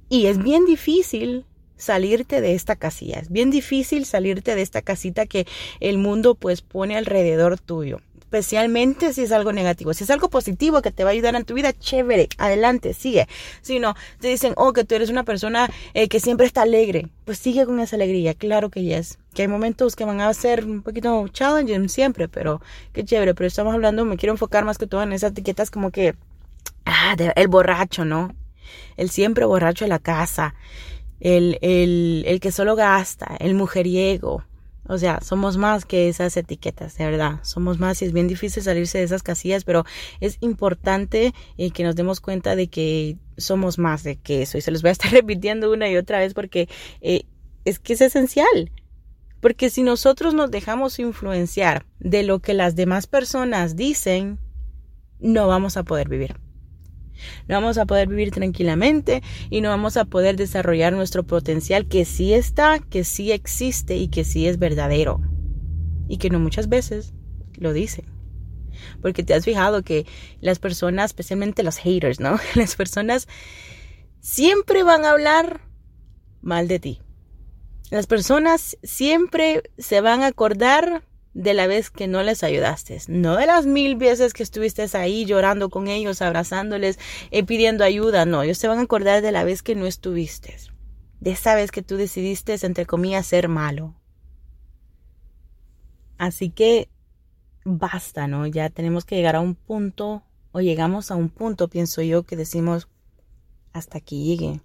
y 0.09 0.25
es 0.25 0.41
bien 0.41 0.65
difícil 0.65 1.45
salirte 1.77 2.41
de 2.41 2.55
esta 2.55 2.75
casilla, 2.75 3.19
es 3.19 3.29
bien 3.29 3.51
difícil 3.51 4.05
salirte 4.05 4.55
de 4.55 4.61
esta 4.61 4.81
casita 4.81 5.25
que 5.25 5.45
el 5.81 5.97
mundo 5.97 6.35
pues 6.35 6.61
pone 6.61 6.95
alrededor 6.95 7.59
tuyo 7.59 7.99
especialmente 8.35 9.13
si 9.13 9.23
es 9.23 9.31
algo 9.31 9.51
negativo. 9.51 9.93
Si 9.93 10.03
es 10.03 10.09
algo 10.09 10.29
positivo 10.29 10.81
que 10.81 10.91
te 10.91 11.03
va 11.03 11.11
a 11.11 11.13
ayudar 11.13 11.35
en 11.35 11.45
tu 11.45 11.53
vida, 11.53 11.73
chévere, 11.73 12.27
adelante, 12.37 12.93
sigue. 12.93 13.27
Si 13.61 13.79
no, 13.79 13.95
te 14.19 14.27
dicen, 14.27 14.53
oh, 14.57 14.73
que 14.73 14.83
tú 14.83 14.95
eres 14.95 15.09
una 15.09 15.23
persona 15.23 15.69
eh, 15.93 16.07
que 16.07 16.19
siempre 16.19 16.45
está 16.45 16.63
alegre, 16.63 17.07
pues 17.23 17.39
sigue 17.39 17.65
con 17.65 17.79
esa 17.79 17.95
alegría, 17.95 18.33
claro 18.33 18.69
que 18.69 18.83
yes. 18.83 19.17
Que 19.33 19.43
hay 19.43 19.47
momentos 19.47 19.95
que 19.95 20.05
van 20.05 20.21
a 20.21 20.33
ser 20.33 20.65
un 20.65 20.81
poquito 20.81 21.27
challenging 21.29 21.89
siempre, 21.89 22.27
pero 22.27 22.61
qué 22.93 23.03
chévere. 23.03 23.33
Pero 23.33 23.47
estamos 23.47 23.73
hablando, 23.73 24.05
me 24.05 24.17
quiero 24.17 24.33
enfocar 24.33 24.65
más 24.65 24.77
que 24.77 24.87
todo 24.87 25.03
en 25.03 25.13
esas 25.13 25.31
etiquetas 25.31 25.71
como 25.71 25.91
que, 25.91 26.15
ah, 26.85 27.15
el 27.35 27.47
borracho, 27.47 28.05
¿no? 28.05 28.35
El 28.97 29.09
siempre 29.09 29.45
borracho 29.45 29.85
de 29.85 29.89
la 29.89 29.99
casa. 29.99 30.55
El, 31.19 31.57
el, 31.61 32.23
el 32.27 32.39
que 32.39 32.51
solo 32.51 32.75
gasta, 32.75 33.37
el 33.39 33.55
mujeriego, 33.55 34.43
o 34.87 34.97
sea, 34.97 35.19
somos 35.21 35.57
más 35.57 35.85
que 35.85 36.09
esas 36.09 36.37
etiquetas, 36.37 36.97
de 36.97 37.05
verdad. 37.05 37.39
Somos 37.41 37.79
más 37.79 38.01
y 38.01 38.05
es 38.05 38.13
bien 38.13 38.27
difícil 38.27 38.61
salirse 38.61 38.99
de 38.99 39.03
esas 39.03 39.23
casillas, 39.23 39.63
pero 39.63 39.83
es 40.19 40.37
importante 40.41 41.33
eh, 41.57 41.71
que 41.71 41.83
nos 41.83 41.95
demos 41.95 42.21
cuenta 42.21 42.55
de 42.55 42.67
que 42.67 43.17
somos 43.37 43.79
más 43.79 44.03
de 44.03 44.17
que 44.17 44.43
eso. 44.43 44.57
Y 44.57 44.61
se 44.61 44.71
los 44.71 44.83
voy 44.83 44.89
a 44.89 44.91
estar 44.91 45.11
repitiendo 45.11 45.71
una 45.71 45.89
y 45.89 45.97
otra 45.97 46.19
vez 46.19 46.33
porque 46.33 46.69
eh, 47.01 47.23
es 47.65 47.79
que 47.79 47.93
es 47.93 48.01
esencial. 48.01 48.71
Porque 49.41 49.69
si 49.69 49.83
nosotros 49.83 50.33
nos 50.33 50.51
dejamos 50.51 50.99
influenciar 50.99 51.85
de 51.99 52.23
lo 52.23 52.39
que 52.39 52.53
las 52.53 52.75
demás 52.75 53.07
personas 53.07 53.75
dicen, 53.75 54.39
no 55.19 55.47
vamos 55.47 55.77
a 55.77 55.83
poder 55.83 56.09
vivir. 56.09 56.44
No 57.47 57.55
vamos 57.55 57.77
a 57.77 57.85
poder 57.85 58.07
vivir 58.07 58.31
tranquilamente 58.31 59.23
y 59.49 59.61
no 59.61 59.69
vamos 59.69 59.97
a 59.97 60.05
poder 60.05 60.35
desarrollar 60.35 60.93
nuestro 60.93 61.23
potencial 61.23 61.87
que 61.87 62.05
sí 62.05 62.33
está, 62.33 62.79
que 62.79 63.03
sí 63.03 63.31
existe 63.31 63.97
y 63.97 64.07
que 64.07 64.23
sí 64.23 64.47
es 64.47 64.59
verdadero. 64.59 65.21
Y 66.07 66.17
que 66.17 66.29
no 66.29 66.39
muchas 66.39 66.69
veces 66.69 67.13
lo 67.57 67.73
dicen. 67.73 68.05
Porque 69.01 69.23
te 69.23 69.33
has 69.33 69.45
fijado 69.45 69.83
que 69.83 70.05
las 70.41 70.59
personas, 70.59 71.11
especialmente 71.11 71.63
los 71.63 71.77
haters, 71.77 72.19
¿no? 72.19 72.37
Las 72.55 72.75
personas 72.75 73.27
siempre 74.19 74.83
van 74.83 75.05
a 75.05 75.11
hablar 75.11 75.61
mal 76.41 76.67
de 76.67 76.79
ti. 76.79 77.01
Las 77.91 78.07
personas 78.07 78.77
siempre 78.83 79.63
se 79.77 80.01
van 80.01 80.23
a 80.23 80.27
acordar 80.27 81.03
de 81.35 81.53
la 81.53 81.67
vez 81.67 81.89
que 81.91 82.07
no 82.07 82.23
les 82.23 82.43
ayudaste, 82.43 82.97
no 83.09 83.35
de 83.35 83.45
las 83.45 83.65
mil 83.65 83.97
veces 83.97 84.33
que 84.33 84.41
estuviste 84.41 84.87
ahí 84.93 85.25
llorando 85.25 85.69
con 85.69 85.89
ellos, 85.89 86.21
abrazándoles, 86.21 86.97
eh, 87.29 87.43
pidiendo 87.43 87.83
ayuda, 87.83 88.25
no, 88.25 88.41
ellos 88.41 88.57
se 88.57 88.69
van 88.69 88.79
a 88.79 88.83
acordar 88.83 89.21
de 89.21 89.33
la 89.33 89.43
vez 89.43 89.61
que 89.61 89.75
no 89.75 89.85
estuviste, 89.85 90.55
de 91.19 91.31
esa 91.31 91.53
vez 91.53 91.71
que 91.71 91.81
tú 91.81 91.97
decidiste, 91.97 92.55
entre 92.61 92.85
comillas, 92.85 93.27
ser 93.27 93.49
malo. 93.49 93.93
Así 96.17 96.51
que 96.51 96.87
basta, 97.65 98.27
¿no? 98.27 98.47
Ya 98.47 98.69
tenemos 98.69 99.03
que 99.03 99.17
llegar 99.17 99.35
a 99.35 99.41
un 99.41 99.55
punto, 99.55 100.23
o 100.53 100.61
llegamos 100.61 101.11
a 101.11 101.15
un 101.15 101.27
punto, 101.27 101.67
pienso 101.67 102.01
yo, 102.01 102.23
que 102.23 102.37
decimos, 102.37 102.87
hasta 103.73 103.97
aquí 103.97 104.23
llegue. 104.23 104.61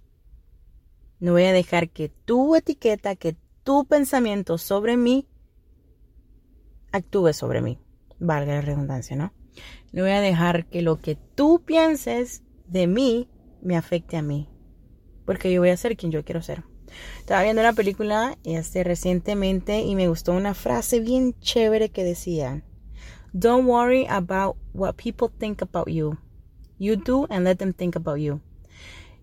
No 1.19 1.33
voy 1.33 1.43
a 1.43 1.51
dejar 1.51 1.89
que 1.89 2.07
tu 2.07 2.55
etiqueta, 2.55 3.17
que 3.17 3.35
tu 3.65 3.83
pensamiento 3.83 4.57
sobre 4.57 4.95
mí 4.95 5.27
actúe 6.91 7.33
sobre 7.33 7.61
mí, 7.61 7.79
valga 8.19 8.55
la 8.55 8.61
redundancia, 8.61 9.15
¿no? 9.15 9.33
No 9.91 10.03
voy 10.03 10.11
a 10.11 10.21
dejar 10.21 10.65
que 10.67 10.81
lo 10.81 10.99
que 10.99 11.15
tú 11.35 11.61
pienses 11.65 12.43
de 12.67 12.87
mí 12.87 13.29
me 13.61 13.75
afecte 13.75 14.17
a 14.17 14.21
mí. 14.21 14.49
Porque 15.25 15.51
yo 15.51 15.61
voy 15.61 15.69
a 15.69 15.77
ser 15.77 15.97
quien 15.97 16.11
yo 16.11 16.23
quiero 16.23 16.41
ser. 16.41 16.63
Estaba 17.19 17.43
viendo 17.43 17.61
una 17.61 17.73
película 17.73 18.37
este, 18.43 18.83
recientemente 18.83 19.81
y 19.81 19.95
me 19.95 20.07
gustó 20.07 20.33
una 20.33 20.53
frase 20.53 20.99
bien 20.99 21.33
chévere 21.39 21.89
que 21.89 22.03
decía, 22.03 22.63
Don't 23.33 23.67
worry 23.67 24.05
about 24.09 24.57
what 24.73 24.95
people 24.95 25.29
think 25.39 25.61
about 25.61 25.87
you. 25.87 26.17
You 26.77 26.95
do 26.95 27.27
and 27.29 27.45
let 27.45 27.55
them 27.57 27.73
think 27.73 27.95
about 27.95 28.17
you. 28.17 28.41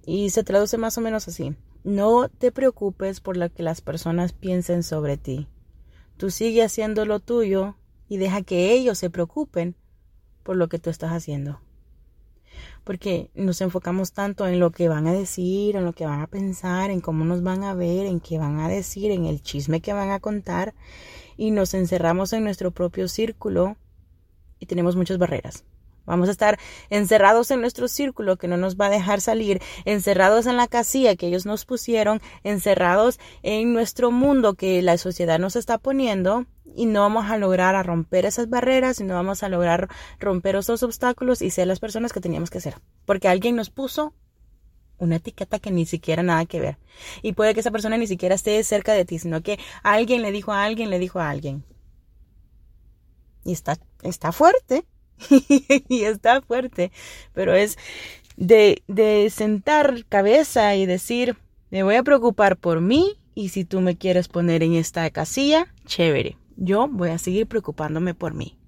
Y 0.07 0.31
se 0.31 0.45
traduce 0.45 0.79
más 0.79 0.97
o 0.97 1.01
menos 1.01 1.29
así. 1.29 1.55
No 1.85 2.29
te 2.29 2.53
preocupes 2.53 3.21
por 3.21 3.37
lo 3.37 3.53
que 3.53 3.63
las 3.63 3.81
personas 3.81 4.33
piensen 4.33 4.83
sobre 4.83 5.17
ti. 5.17 5.49
Tú 6.19 6.33
sigue 6.33 6.65
haciendo 6.65 7.07
lo 7.07 7.21
tuyo 7.21 7.77
y 8.09 8.17
deja 8.17 8.43
que 8.43 8.73
ellos 8.73 8.99
se 8.99 9.09
preocupen 9.09 9.77
por 10.43 10.57
lo 10.57 10.69
que 10.69 10.81
tú 10.81 10.91
estás 10.91 11.13
haciendo. 11.13 11.61
Porque 12.83 13.31
nos 13.37 13.61
enfocamos 13.61 14.13
tanto 14.13 14.49
en 14.49 14.59
lo 14.59 14.73
que 14.73 14.89
van 14.89 15.07
a 15.07 15.13
decir, 15.13 15.77
en 15.77 15.85
lo 15.85 15.93
que 15.93 16.07
van 16.07 16.21
a 16.21 16.27
pensar, 16.27 16.91
en 16.91 17.01
cómo 17.01 17.25
nos 17.25 17.45
van 17.45 17.63
a 17.63 17.75
ver, 17.75 18.07
en 18.07 18.19
qué 18.19 18.37
van 18.37 18.59
a 18.59 18.69
decir, 18.69 19.13
en 19.13 19.27
el 19.27 19.43
chisme 19.43 19.81
que 19.81 19.93
van 19.93 20.11
a 20.11 20.19
contar 20.19 20.75
y 21.37 21.53
nos 21.53 21.73
encerramos 21.73 22.33
en 22.33 22.43
nuestro 22.43 22.73
propio 22.73 23.07
círculo 23.07 23.77
y 24.59 24.67
tenemos 24.67 24.97
muchas 24.97 25.19
barreras. 25.19 25.65
Vamos 26.09 26.29
a 26.29 26.33
estar 26.33 26.59
encerrados 26.91 27.51
en 27.51 27.61
nuestro 27.61 27.87
círculo 27.87 28.37
que 28.37 28.49
no 28.49 28.57
nos 28.57 28.77
va 28.77 28.87
a 28.87 28.91
dejar 28.91 29.21
salir, 29.21 29.61
encerrados 29.85 30.47
en 30.47 30.57
la 30.57 30.67
casilla 30.67 31.17
que 31.17 31.27
ellos 31.27 31.47
nos 31.47 31.65
pusieron, 31.65 32.21
encerrados 32.43 33.21
en 33.43 33.73
nuestro 33.73 34.11
mundo 34.11 34.55
que 34.55 34.83
la 34.83 34.97
sociedad 34.99 35.39
nos 35.39 35.55
está 35.55 35.79
poniendo 35.79 36.47
y 36.75 36.87
no 36.87 37.01
vamos 37.01 37.27
a 37.27 37.39
lograr 37.39 37.85
romper 37.87 38.25
esas 38.25 38.49
barreras 38.49 39.01
y 39.01 39.05
no 39.05 39.15
vamos 39.15 39.43
a 39.43 39.49
lograr 39.49 39.89
romper 40.19 40.57
esos 40.57 40.83
obstáculos 40.83 41.43
y 41.43 41.51
ser 41.51 41.67
las 41.67 41.81
personas 41.81 42.13
que 42.13 42.21
teníamos 42.21 42.51
que 42.51 42.61
ser. 42.61 42.77
Porque 43.05 43.29
alguien 43.29 43.57
nos 43.57 43.71
puso 43.71 44.15
una 44.99 45.17
etiqueta 45.17 45.59
que 45.59 45.71
ni 45.71 45.87
siquiera 45.87 46.23
nada 46.23 46.45
que 46.47 46.61
ver. 46.61 46.79
Y 47.23 47.33
puede 47.33 47.55
que 47.55 47.61
esa 47.61 47.71
persona 47.71 47.97
ni 47.97 48.07
siquiera 48.07 48.35
esté 48.35 48.63
cerca 48.65 48.93
de 48.93 49.05
ti, 49.05 49.19
sino 49.19 49.43
que 49.43 49.59
alguien 49.83 50.23
le 50.23 50.33
dijo 50.33 50.53
a 50.53 50.65
alguien, 50.65 50.91
le 50.91 50.99
dijo 50.99 51.21
a 51.21 51.31
alguien. 51.31 51.65
Y 53.45 53.53
está, 53.53 53.79
está 54.03 54.33
fuerte. 54.33 54.85
y 55.89 56.05
está 56.05 56.41
fuerte, 56.43 56.93
pero 57.33 57.55
es 57.55 57.77
de, 58.37 58.83
de 58.87 59.31
sentar 59.31 60.05
cabeza 60.09 60.75
y 60.77 60.87
decir, 60.87 61.37
me 61.71 61.83
voy 61.83 61.97
a 61.97 62.03
preocupar 62.03 62.57
por 62.57 62.81
mí 62.81 63.19
y 63.35 63.51
si 63.51 63.65
tú 63.65 63.81
me 63.81 63.97
quieres 63.97 64.27
poner 64.29 64.63
en 64.63 64.75
esta 64.75 65.09
casilla, 65.11 65.73
chévere. 65.87 66.37
Yo 66.57 66.89
voy 66.89 67.11
a 67.11 67.19
seguir 67.19 67.47
preocupándome 67.47 68.15
por 68.15 68.35
mí. 68.35 68.59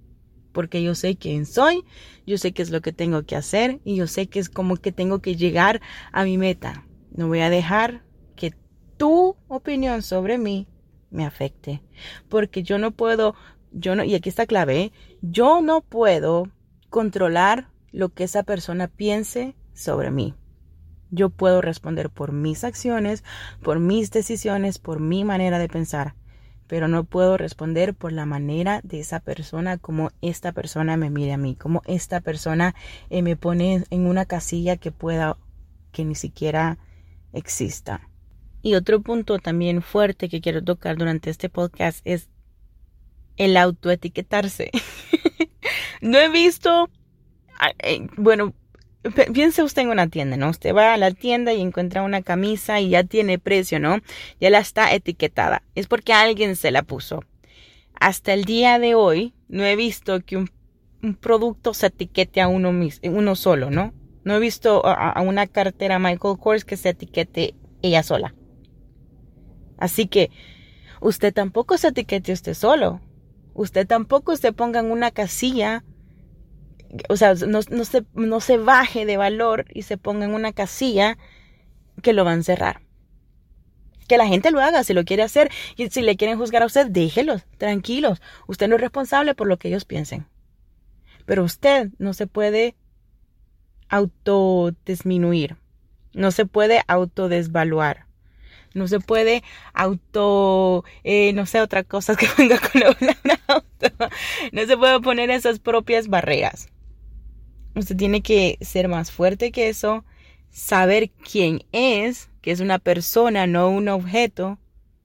Porque 0.52 0.82
yo 0.82 0.94
sé 0.94 1.16
quién 1.16 1.46
soy, 1.46 1.84
yo 2.26 2.38
sé 2.38 2.52
qué 2.52 2.62
es 2.62 2.70
lo 2.70 2.80
que 2.80 2.92
tengo 2.92 3.24
que 3.24 3.36
hacer 3.36 3.80
y 3.84 3.96
yo 3.96 4.06
sé 4.06 4.28
que 4.28 4.38
es 4.38 4.48
como 4.48 4.76
que 4.76 4.92
tengo 4.92 5.20
que 5.20 5.36
llegar 5.36 5.80
a 6.12 6.24
mi 6.24 6.38
meta. 6.38 6.86
No 7.12 7.28
voy 7.28 7.40
a 7.40 7.50
dejar 7.50 8.04
que 8.36 8.54
tu 8.96 9.36
opinión 9.48 10.02
sobre 10.02 10.38
mí 10.38 10.68
me 11.10 11.24
afecte. 11.24 11.82
Porque 12.28 12.62
yo 12.62 12.78
no 12.78 12.92
puedo 12.92 13.34
yo 13.72 13.94
no, 13.94 14.04
y 14.04 14.14
aquí 14.14 14.28
está 14.28 14.46
clave, 14.46 14.80
¿eh? 14.80 14.92
yo 15.22 15.60
no 15.60 15.80
puedo 15.80 16.48
controlar 16.88 17.68
lo 17.92 18.10
que 18.10 18.24
esa 18.24 18.42
persona 18.42 18.88
piense 18.88 19.54
sobre 19.74 20.10
mí. 20.10 20.34
Yo 21.10 21.30
puedo 21.30 21.60
responder 21.60 22.10
por 22.10 22.32
mis 22.32 22.62
acciones, 22.62 23.24
por 23.62 23.80
mis 23.80 24.10
decisiones, 24.10 24.78
por 24.78 25.00
mi 25.00 25.24
manera 25.24 25.58
de 25.58 25.68
pensar, 25.68 26.14
pero 26.68 26.86
no 26.86 27.02
puedo 27.02 27.36
responder 27.36 27.94
por 27.94 28.12
la 28.12 28.26
manera 28.26 28.80
de 28.84 29.00
esa 29.00 29.18
persona, 29.18 29.76
como 29.76 30.10
esta 30.20 30.52
persona 30.52 30.96
me 30.96 31.10
mire 31.10 31.32
a 31.32 31.36
mí, 31.36 31.56
como 31.56 31.82
esta 31.86 32.20
persona 32.20 32.76
eh, 33.08 33.22
me 33.22 33.34
pone 33.34 33.84
en 33.90 34.06
una 34.06 34.24
casilla 34.24 34.76
que 34.76 34.92
pueda, 34.92 35.36
que 35.90 36.04
ni 36.04 36.14
siquiera 36.14 36.78
exista. 37.32 38.08
Y 38.62 38.74
otro 38.74 39.00
punto 39.00 39.38
también 39.38 39.82
fuerte 39.82 40.28
que 40.28 40.40
quiero 40.40 40.62
tocar 40.62 40.96
durante 40.96 41.30
este 41.30 41.48
podcast 41.48 42.00
es 42.04 42.28
el 43.40 43.56
autoetiquetarse. 43.56 44.70
no 46.02 46.18
he 46.18 46.28
visto, 46.28 46.90
eh, 47.82 48.06
bueno, 48.18 48.52
piense 49.32 49.62
usted 49.62 49.80
en 49.82 49.88
una 49.88 50.08
tienda, 50.08 50.36
¿no? 50.36 50.50
Usted 50.50 50.74
va 50.74 50.92
a 50.92 50.98
la 50.98 51.10
tienda 51.12 51.54
y 51.54 51.62
encuentra 51.62 52.02
una 52.02 52.20
camisa 52.20 52.80
y 52.80 52.90
ya 52.90 53.02
tiene 53.02 53.38
precio, 53.38 53.80
¿no? 53.80 54.00
Ya 54.40 54.50
la 54.50 54.58
está 54.58 54.92
etiquetada. 54.94 55.62
Es 55.74 55.86
porque 55.86 56.12
alguien 56.12 56.54
se 56.54 56.70
la 56.70 56.82
puso. 56.82 57.24
Hasta 57.98 58.34
el 58.34 58.44
día 58.44 58.78
de 58.78 58.94
hoy 58.94 59.32
no 59.48 59.64
he 59.64 59.74
visto 59.74 60.20
que 60.20 60.36
un, 60.36 60.50
producto 61.18 61.72
se 61.72 61.86
etiquete 61.86 62.42
a 62.42 62.48
uno, 62.48 62.78
uno 63.04 63.34
solo, 63.36 63.70
¿no? 63.70 63.94
No 64.22 64.36
he 64.36 64.38
visto 64.38 64.84
a, 64.84 65.12
a 65.12 65.22
una 65.22 65.46
cartera 65.46 65.98
Michael 65.98 66.36
Kors 66.38 66.66
que 66.66 66.76
se 66.76 66.90
etiquete 66.90 67.54
ella 67.80 68.02
sola. 68.02 68.34
Así 69.78 70.08
que 70.08 70.30
usted 71.00 71.32
tampoco 71.32 71.78
se 71.78 71.88
etiquete 71.88 72.34
usted 72.34 72.52
solo 72.52 73.00
usted 73.54 73.86
tampoco 73.86 74.36
se 74.36 74.52
ponga 74.52 74.80
en 74.80 74.90
una 74.90 75.10
casilla, 75.10 75.84
o 77.08 77.16
sea, 77.16 77.34
no, 77.34 77.62
se, 77.62 78.04
no 78.14 78.40
se 78.40 78.56
baje 78.58 79.06
de 79.06 79.16
valor 79.16 79.64
y 79.72 79.82
se 79.82 79.98
ponga 79.98 80.24
en 80.24 80.34
una 80.34 80.52
casilla 80.52 81.18
que 82.02 82.12
lo 82.12 82.24
va 82.24 82.32
a 82.32 82.34
encerrar. 82.34 82.82
Que 84.08 84.18
la 84.18 84.26
gente 84.26 84.50
lo 84.50 84.60
haga, 84.60 84.82
si 84.82 84.92
lo 84.92 85.04
quiere 85.04 85.22
hacer, 85.22 85.50
y 85.76 85.88
si 85.88 86.02
le 86.02 86.16
quieren 86.16 86.38
juzgar 86.38 86.62
a 86.62 86.66
usted, 86.66 86.88
déjelos, 86.88 87.44
tranquilos. 87.58 88.20
Usted 88.48 88.68
no 88.68 88.74
es 88.74 88.80
responsable 88.80 89.34
por 89.34 89.46
lo 89.46 89.58
que 89.58 89.68
ellos 89.68 89.84
piensen. 89.84 90.26
Pero 91.26 91.44
usted 91.44 91.90
no 91.98 92.12
se 92.12 92.26
puede 92.26 92.74
autodisminuir, 93.88 95.56
no 96.12 96.32
se 96.32 96.44
puede 96.44 96.82
autodesvaluar 96.88 98.09
no 98.74 98.88
se 98.88 99.00
puede 99.00 99.42
auto, 99.74 100.84
eh, 101.04 101.32
no 101.32 101.46
sé, 101.46 101.60
otra 101.60 101.84
cosa 101.84 102.16
que 102.16 102.28
venga 102.38 102.58
con 102.58 102.80
la 102.80 103.40
auto. 103.46 103.66
No 104.52 104.66
se 104.66 104.76
puede 104.76 105.00
poner 105.00 105.30
esas 105.30 105.58
propias 105.58 106.08
barreras. 106.08 106.68
Usted 107.74 107.96
tiene 107.96 108.20
que 108.20 108.58
ser 108.60 108.88
más 108.88 109.10
fuerte 109.10 109.52
que 109.52 109.68
eso, 109.68 110.04
saber 110.50 111.10
quién 111.10 111.64
es, 111.72 112.28
que 112.42 112.50
es 112.50 112.60
una 112.60 112.78
persona, 112.78 113.46
no 113.46 113.68
un 113.68 113.88
objeto, 113.88 114.58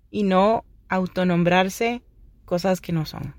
y 0.09 0.23
no 0.23 0.65
autonombrarse 0.89 2.01
cosas 2.45 2.81
que 2.81 2.91
no 2.91 3.05
son. 3.05 3.35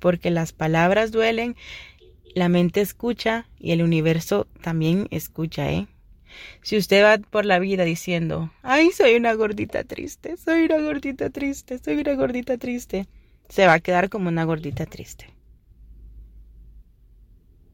Porque 0.00 0.30
las 0.30 0.52
palabras 0.52 1.12
duelen, 1.12 1.56
la 2.34 2.48
mente 2.48 2.80
escucha 2.80 3.48
y 3.58 3.72
el 3.72 3.82
universo 3.82 4.46
también 4.62 5.08
escucha, 5.10 5.70
¿eh? 5.70 5.86
Si 6.62 6.76
usted 6.76 7.02
va 7.02 7.18
por 7.18 7.44
la 7.44 7.58
vida 7.58 7.84
diciendo, 7.84 8.52
ay, 8.62 8.90
soy 8.90 9.14
una 9.14 9.34
gordita 9.34 9.84
triste, 9.84 10.36
soy 10.36 10.64
una 10.64 10.78
gordita 10.80 11.30
triste, 11.30 11.78
soy 11.78 11.98
una 11.98 12.14
gordita 12.14 12.58
triste, 12.58 13.06
se 13.48 13.66
va 13.66 13.74
a 13.74 13.80
quedar 13.80 14.08
como 14.08 14.28
una 14.28 14.44
gordita 14.44 14.86
triste. 14.86 15.26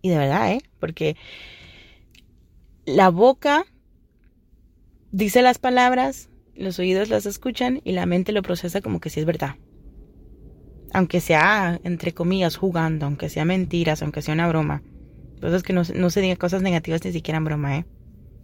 Y 0.03 0.11
de 0.11 0.19
verdad, 0.19 0.53
¿eh? 0.53 0.63
Porque 0.81 1.17
la 2.85 3.09
boca 3.11 3.65
dice 5.13 5.43
las 5.43 5.59
palabras, 5.59 6.29
los 6.57 6.79
oídos 6.79 7.09
las 7.09 7.27
escuchan 7.27 7.81
y 7.85 7.93
la 7.93 8.07
mente 8.07 8.33
lo 8.33 8.43
procesa 8.43 8.81
como 8.81 9.01
que 9.01 9.11
sí 9.11 9.21
es 9.21 9.27
verdad. 9.27 9.57
Aunque 10.93 11.21
sea, 11.21 11.81
entre 11.85 12.13
comillas, 12.13 12.57
jugando, 12.57 13.07
aunque 13.07 13.29
sea 13.29 13.45
mentiras, 13.45 14.03
aunque 14.03 14.23
sea 14.23 14.35
una 14.35 14.49
broma. 14.49 14.83
Entonces 15.35 15.63
que 15.63 15.73
no, 15.73 15.83
no 15.95 16.11
se 16.11 16.21
digan 16.21 16.37
cosas 16.37 16.63
negativas 16.63 17.05
ni 17.05 17.13
siquiera 17.13 17.39
en 17.39 17.45
broma, 17.45 17.79
¿eh? 17.79 17.85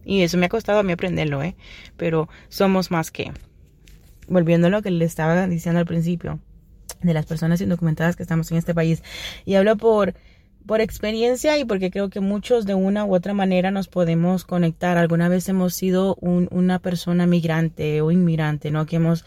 Y 0.05 0.23
eso 0.23 0.38
me 0.38 0.47
ha 0.47 0.49
costado 0.49 0.78
a 0.78 0.83
mí 0.83 0.93
aprenderlo, 0.93 1.43
¿eh? 1.43 1.57
Pero 1.97 2.28
somos 2.49 2.90
más 2.90 3.11
que. 3.11 3.33
Volviendo 4.28 4.67
a 4.67 4.71
lo 4.71 4.83
que 4.83 4.90
le 4.90 5.05
estaba 5.05 5.47
diciendo 5.47 5.78
al 5.81 5.87
principio, 5.87 6.38
de 7.02 7.14
las 7.14 7.26
personas 7.26 7.61
indocumentadas 7.61 8.17
que 8.17 8.23
estamos 8.23 8.50
en 8.50 8.59
este 8.59 8.75
país. 8.75 9.02
Y 9.45 9.55
hablo 9.55 9.76
por 9.76 10.14
por 10.68 10.82
experiencia 10.82 11.58
y 11.58 11.64
porque 11.64 11.90
creo 11.90 12.10
que 12.10 12.20
muchos 12.20 12.66
de 12.66 12.75
una 12.75 13.06
u 13.06 13.14
otra 13.14 13.32
manera 13.32 13.70
nos 13.70 13.88
podemos 13.88 14.44
conectar. 14.44 14.98
Alguna 14.98 15.30
vez 15.30 15.48
hemos 15.48 15.75
sido 15.75 16.14
una 16.20 16.78
persona 16.78 17.26
migrante 17.26 18.02
o 18.02 18.10
inmigrante, 18.10 18.70
¿no? 18.70 18.84
Que 18.84 18.96
hemos, 18.96 19.25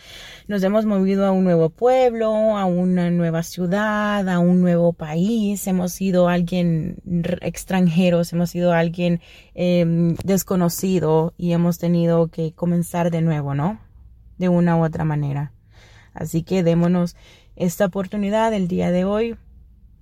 nos 0.48 0.62
hemos 0.62 0.86
movido 0.86 1.26
a 1.26 1.32
un 1.32 1.44
nuevo 1.44 1.72
pueblo, 1.72 2.56
a 2.56 2.66
una 2.66 3.10
nueva 3.10 3.42
ciudad, 3.42 4.30
a 4.30 4.38
un 4.38 4.62
nuevo 4.62 4.94
país, 4.94 5.66
hemos 5.66 5.94
sido 5.94 6.30
alguien 6.30 6.98
extranjero, 7.42 8.22
hemos 8.32 8.52
sido 8.52 8.72
alguien 8.72 9.20
em, 9.56 10.16
desconocido 10.24 11.34
y 11.38 11.54
hemos 11.54 11.80
tenido 11.80 12.28
que 12.28 12.54
comenzar 12.54 13.10
de 13.10 13.22
nuevo, 13.22 13.56
¿no? 13.56 13.80
De 14.38 14.48
una 14.48 14.78
u 14.78 14.86
otra 14.86 15.06
manera. 15.06 15.54
Así 16.14 16.44
que 16.44 16.62
démonos 16.62 17.16
esta 17.56 17.86
oportunidad 17.86 18.54
el 18.54 18.68
día 18.68 18.92
de 18.92 19.06
hoy 19.06 19.38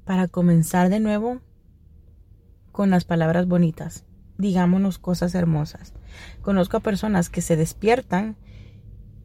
para 0.10 0.28
comenzar 0.28 0.90
de 0.90 1.00
nuevo 1.00 1.40
con 2.72 2.90
las 2.90 3.06
palabras 3.06 3.48
bonitas. 3.48 4.06
Digámonos 4.40 4.98
cosas 4.98 5.36
hermosas. 5.36 5.94
Conozco 6.42 6.78
a 6.78 6.80
personas 6.80 7.30
que 7.30 7.42
se 7.42 7.56
despiertan 7.56 8.36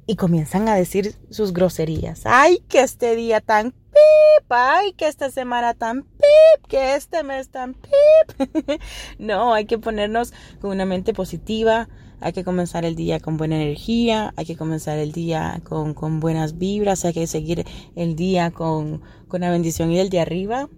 y 0.07 0.17
comienzan 0.17 0.69
a 0.69 0.75
decir 0.75 1.15
sus 1.31 1.55
groserías. 1.55 2.27
¡Ay, 2.27 2.63
que 2.69 2.83
este 2.83 3.17
día 3.17 3.41
tan 3.41 3.71
pip, 3.71 4.51
ay, 4.51 4.93
que 4.93 5.09
esta 5.09 5.31
semana 5.31 5.73
tan 5.73 6.03
pip, 6.03 6.67
que 6.69 6.97
este 6.97 7.23
mes 7.23 7.49
tan 7.49 7.73
pip. 7.73 8.79
no, 9.19 9.55
hay 9.55 9.65
que 9.65 9.79
ponernos 9.79 10.35
con 10.61 10.71
una 10.71 10.85
mente 10.85 11.15
positiva, 11.15 11.89
hay 12.21 12.33
que 12.33 12.45
comenzar 12.45 12.85
el 12.85 12.95
día 12.95 13.21
con 13.21 13.37
buena 13.37 13.57
energía, 13.57 14.33
hay 14.37 14.45
que 14.45 14.57
comenzar 14.57 14.99
el 14.99 15.13
día 15.13 15.61
con, 15.65 15.95
con 15.95 16.21
buenas 16.21 16.59
vibras, 16.59 17.05
hay 17.05 17.13
que 17.13 17.27
seguir 17.27 17.65
el 17.97 18.17
día 18.17 18.51
con, 18.51 19.03
con 19.29 19.43
la 19.43 19.51
bendición 19.51 19.91
y 19.91 19.99
el 19.99 20.11
de 20.11 20.21
arriba 20.21 20.69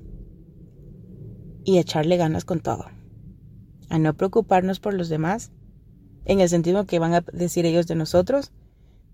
y 1.64 1.78
echarle 1.78 2.16
ganas 2.16 2.44
con 2.44 2.60
todo. 2.60 2.86
A 3.88 3.98
no 3.98 4.14
preocuparnos 4.14 4.80
por 4.80 4.94
los 4.94 5.08
demás, 5.08 5.52
en 6.24 6.40
el 6.40 6.48
sentido 6.48 6.86
que 6.86 6.98
van 6.98 7.14
a 7.14 7.20
decir 7.20 7.66
ellos 7.66 7.86
de 7.86 7.94
nosotros, 7.94 8.52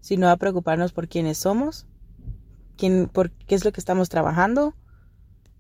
sino 0.00 0.28
a 0.28 0.36
preocuparnos 0.36 0.92
por 0.92 1.08
quiénes 1.08 1.38
somos, 1.38 1.86
quién, 2.76 3.08
por 3.08 3.30
qué 3.30 3.54
es 3.54 3.64
lo 3.64 3.72
que 3.72 3.80
estamos 3.80 4.08
trabajando, 4.08 4.74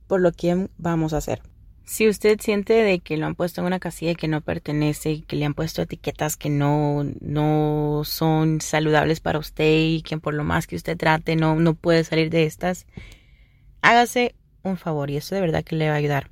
por 0.06 0.20
lo 0.20 0.32
que 0.32 0.68
vamos 0.78 1.12
a 1.12 1.18
hacer. 1.18 1.42
Si 1.84 2.08
usted 2.08 2.40
siente 2.40 2.74
de 2.74 3.00
que 3.00 3.16
lo 3.16 3.26
han 3.26 3.34
puesto 3.34 3.60
en 3.60 3.66
una 3.66 3.80
casilla 3.80 4.14
que 4.14 4.28
no 4.28 4.40
pertenece, 4.40 5.22
que 5.22 5.36
le 5.36 5.44
han 5.44 5.54
puesto 5.54 5.82
etiquetas 5.82 6.36
que 6.36 6.48
no, 6.48 7.04
no 7.20 8.02
son 8.04 8.60
saludables 8.60 9.20
para 9.20 9.40
usted 9.40 9.80
y 9.80 10.02
que 10.02 10.16
por 10.18 10.34
lo 10.34 10.44
más 10.44 10.66
que 10.66 10.76
usted 10.76 10.96
trate 10.96 11.34
no, 11.34 11.56
no 11.56 11.74
puede 11.74 12.04
salir 12.04 12.30
de 12.30 12.44
estas, 12.44 12.86
hágase 13.80 14.36
un 14.62 14.76
favor 14.76 15.10
y 15.10 15.16
eso 15.16 15.34
de 15.34 15.40
verdad 15.40 15.64
que 15.64 15.74
le 15.74 15.88
va 15.88 15.94
a 15.94 15.98
ayudar. 15.98 16.30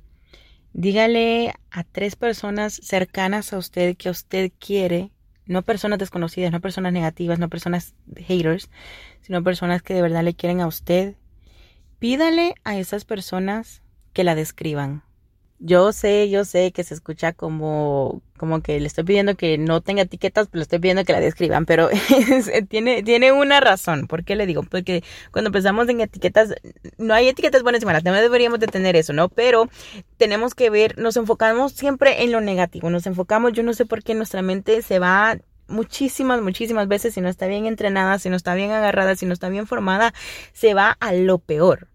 Dígale 0.73 1.53
a 1.69 1.83
tres 1.83 2.15
personas 2.15 2.79
cercanas 2.81 3.51
a 3.51 3.57
usted 3.57 3.97
que 3.97 4.09
usted 4.09 4.51
quiere, 4.57 5.11
no 5.45 5.63
personas 5.63 5.99
desconocidas, 5.99 6.53
no 6.53 6.61
personas 6.61 6.93
negativas, 6.93 7.39
no 7.39 7.49
personas 7.49 7.93
haters, 8.15 8.69
sino 9.21 9.43
personas 9.43 9.81
que 9.81 9.93
de 9.93 10.01
verdad 10.01 10.23
le 10.23 10.33
quieren 10.33 10.61
a 10.61 10.67
usted. 10.67 11.15
Pídale 11.99 12.55
a 12.63 12.77
esas 12.77 13.03
personas 13.03 13.81
que 14.13 14.23
la 14.23 14.33
describan 14.33 15.03
yo 15.63 15.93
sé, 15.93 16.29
yo 16.29 16.43
sé 16.43 16.71
que 16.71 16.83
se 16.83 16.95
escucha 16.95 17.33
como, 17.33 18.23
como 18.37 18.61
que 18.61 18.79
le 18.79 18.87
estoy 18.87 19.03
pidiendo 19.03 19.35
que 19.35 19.59
no 19.59 19.81
tenga 19.81 20.01
etiquetas, 20.01 20.47
pero 20.47 20.59
le 20.59 20.63
estoy 20.63 20.79
pidiendo 20.79 21.05
que 21.05 21.13
la 21.13 21.19
describan, 21.19 21.67
pero 21.67 21.87
tiene, 22.69 23.03
tiene 23.03 23.31
una 23.31 23.59
razón. 23.59 24.07
¿Por 24.07 24.23
qué 24.23 24.35
le 24.35 24.47
digo? 24.47 24.63
Porque 24.63 25.03
cuando 25.31 25.49
empezamos 25.49 25.87
en 25.87 26.01
etiquetas, 26.01 26.55
no 26.97 27.13
hay 27.13 27.27
etiquetas 27.27 27.61
buenas 27.61 27.83
y 27.83 27.85
malas, 27.85 28.03
no 28.03 28.11
deberíamos 28.13 28.59
de 28.59 28.67
tener 28.67 28.95
eso, 28.95 29.13
¿no? 29.13 29.29
Pero 29.29 29.69
tenemos 30.17 30.55
que 30.55 30.71
ver, 30.71 30.97
nos 30.97 31.15
enfocamos 31.15 31.73
siempre 31.73 32.23
en 32.23 32.31
lo 32.31 32.41
negativo, 32.41 32.89
nos 32.89 33.05
enfocamos, 33.05 33.53
yo 33.53 33.61
no 33.61 33.73
sé 33.73 33.85
por 33.85 34.03
qué 34.03 34.15
nuestra 34.15 34.41
mente 34.41 34.81
se 34.81 34.97
va 34.97 35.37
muchísimas, 35.67 36.41
muchísimas 36.41 36.87
veces, 36.87 37.13
si 37.13 37.21
no 37.21 37.29
está 37.29 37.45
bien 37.45 37.67
entrenada, 37.67 38.17
si 38.17 38.29
no 38.29 38.35
está 38.35 38.55
bien 38.55 38.71
agarrada, 38.71 39.15
si 39.15 39.27
no 39.27 39.33
está 39.33 39.47
bien 39.49 39.67
formada, 39.67 40.11
se 40.53 40.73
va 40.73 40.97
a 40.99 41.13
lo 41.13 41.37
peor. 41.37 41.87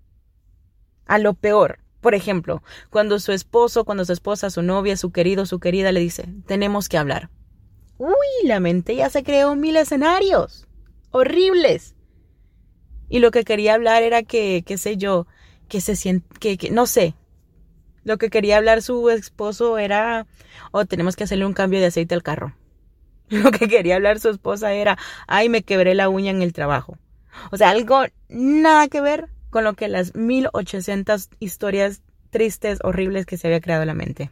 A 1.07 1.19
lo 1.19 1.35
peor. 1.35 1.81
Por 2.07 2.15
ejemplo, 2.15 2.63
cuando 2.89 3.19
su 3.19 3.33
esposo, 3.33 3.85
cuando 3.85 4.05
su 4.05 4.13
esposa, 4.13 4.49
su 4.49 4.63
novia, 4.63 4.97
su 4.97 5.11
querido, 5.11 5.45
su 5.45 5.59
querida 5.59 5.91
le 5.91 5.99
dice, 5.99 6.29
tenemos 6.47 6.89
que 6.89 6.99
hablar. 6.99 7.31
Uy, 7.99 8.15
la 8.45 8.61
mente 8.61 8.95
ya 8.95 9.11
se 9.11 9.25
creó 9.25 9.57
mil 9.57 9.77
escenarios. 9.77 10.69
Horribles. 11.11 11.97
Y 13.09 13.19
lo 13.19 13.33
que 13.33 13.43
quería 13.43 13.75
hablar 13.75 14.05
era 14.05 14.23
que, 14.23 14.63
qué 14.65 14.79
sé 14.79 14.97
yo, 14.97 15.27
que 15.67 15.81
se 15.81 15.97
siente, 15.97 16.29
que, 16.39 16.57
que, 16.57 16.71
no 16.71 16.87
sé. 16.87 17.17
Lo 18.05 18.19
que 18.19 18.31
quería 18.31 18.59
hablar 18.59 18.83
su 18.83 19.11
esposo 19.11 19.77
era, 19.77 20.29
oh, 20.71 20.85
tenemos 20.85 21.17
que 21.17 21.25
hacerle 21.25 21.45
un 21.45 21.55
cambio 21.55 21.81
de 21.81 21.87
aceite 21.87 22.15
al 22.15 22.23
carro. 22.23 22.55
Lo 23.31 23.51
que 23.51 23.67
quería 23.67 23.97
hablar 23.97 24.21
su 24.21 24.29
esposa 24.29 24.73
era, 24.73 24.97
ay, 25.27 25.49
me 25.49 25.65
quebré 25.65 25.97
la 25.97 26.09
uña 26.09 26.31
en 26.31 26.43
el 26.43 26.53
trabajo. 26.53 26.99
O 27.51 27.57
sea, 27.57 27.71
algo 27.71 28.05
nada 28.29 28.87
que 28.87 29.01
ver 29.01 29.29
con 29.51 29.65
lo 29.65 29.75
que 29.75 29.89
las 29.89 30.15
1800 30.15 31.31
historias 31.41 32.03
tristes, 32.31 32.79
horribles 32.83 33.27
que 33.27 33.37
se 33.37 33.47
había 33.47 33.61
creado 33.61 33.85
la 33.85 33.95
mente. 33.95 34.31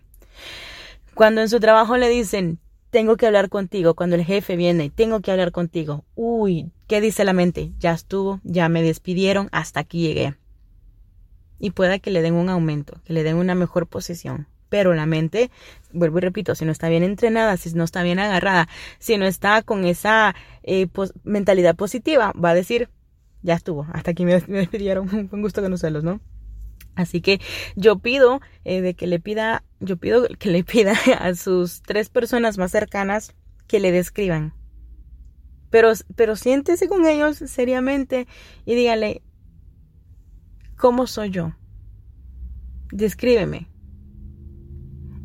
Cuando 1.15 1.41
en 1.41 1.49
su 1.49 1.61
trabajo 1.61 1.97
le 1.97 2.09
dicen, 2.09 2.59
tengo 2.91 3.17
que 3.17 3.27
hablar 3.27 3.49
contigo, 3.49 3.95
cuando 3.95 4.17
el 4.17 4.25
jefe 4.25 4.57
viene, 4.57 4.91
tengo 4.91 5.21
que 5.21 5.31
hablar 5.33 5.53
contigo, 5.53 6.05
uy, 6.15 6.71
¿qué 6.87 7.01
dice 7.01 7.25
la 7.25 7.33
mente? 7.33 7.73
Ya 7.79 7.93
estuvo, 7.93 8.41
ya 8.45 8.69
me 8.69 8.83
despidieron, 8.83 9.49
hasta 9.53 9.81
aquí 9.81 10.01
llegué. 10.03 10.35
Y 11.59 11.71
pueda 11.71 11.99
que 11.99 12.11
le 12.11 12.23
den 12.23 12.35
un 12.35 12.49
aumento, 12.49 13.01
que 13.05 13.13
le 13.13 13.23
den 13.23 13.37
una 13.37 13.55
mejor 13.55 13.87
posición. 13.87 14.47
Pero 14.69 14.93
la 14.95 15.07
mente, 15.07 15.51
vuelvo 15.93 16.19
y 16.19 16.21
repito, 16.21 16.55
si 16.55 16.65
no 16.65 16.73
está 16.73 16.89
bien 16.89 17.03
entrenada, 17.03 17.57
si 17.57 17.73
no 17.75 17.85
está 17.85 18.03
bien 18.03 18.19
agarrada, 18.19 18.69
si 18.99 19.17
no 19.17 19.25
está 19.25 19.63
con 19.63 19.85
esa 19.85 20.35
eh, 20.63 20.89
mentalidad 21.23 21.77
positiva, 21.77 22.33
va 22.33 22.51
a 22.51 22.55
decir, 22.55 22.89
ya 23.45 23.55
estuvo, 23.55 23.87
hasta 23.93 24.11
aquí 24.11 24.25
me, 24.25 24.41
despidieron, 24.41 25.09
fue 25.09 25.29
un 25.31 25.43
gusto 25.43 25.63
conocerlos, 25.63 26.03
¿no? 26.03 26.21
Así 26.97 27.21
que 27.21 27.41
yo 27.77 27.99
pido 27.99 28.41
eh, 28.65 28.81
de 28.81 28.95
que 28.95 29.07
le 29.07 29.21
pida, 29.21 29.65
yo 29.81 29.97
pido 29.97 30.27
que 30.39 30.51
le 30.51 30.65
pida 30.65 30.95
a 31.19 31.35
sus 31.35 31.83
tres 31.83 32.09
personas 32.09 32.59
más 32.59 32.73
cercanas 32.73 33.35
que 33.69 33.81
le 33.81 33.93
describan. 33.93 34.55
Pero, 35.71 35.93
pero 36.17 36.37
siéntese 36.37 36.89
con 36.89 37.05
ellos 37.07 37.37
seriamente 37.37 38.27
y 38.65 38.75
dígale, 38.75 39.23
¿cómo 40.77 41.07
soy 41.07 41.31
yo? 41.31 41.55
Descríbeme 42.93 43.74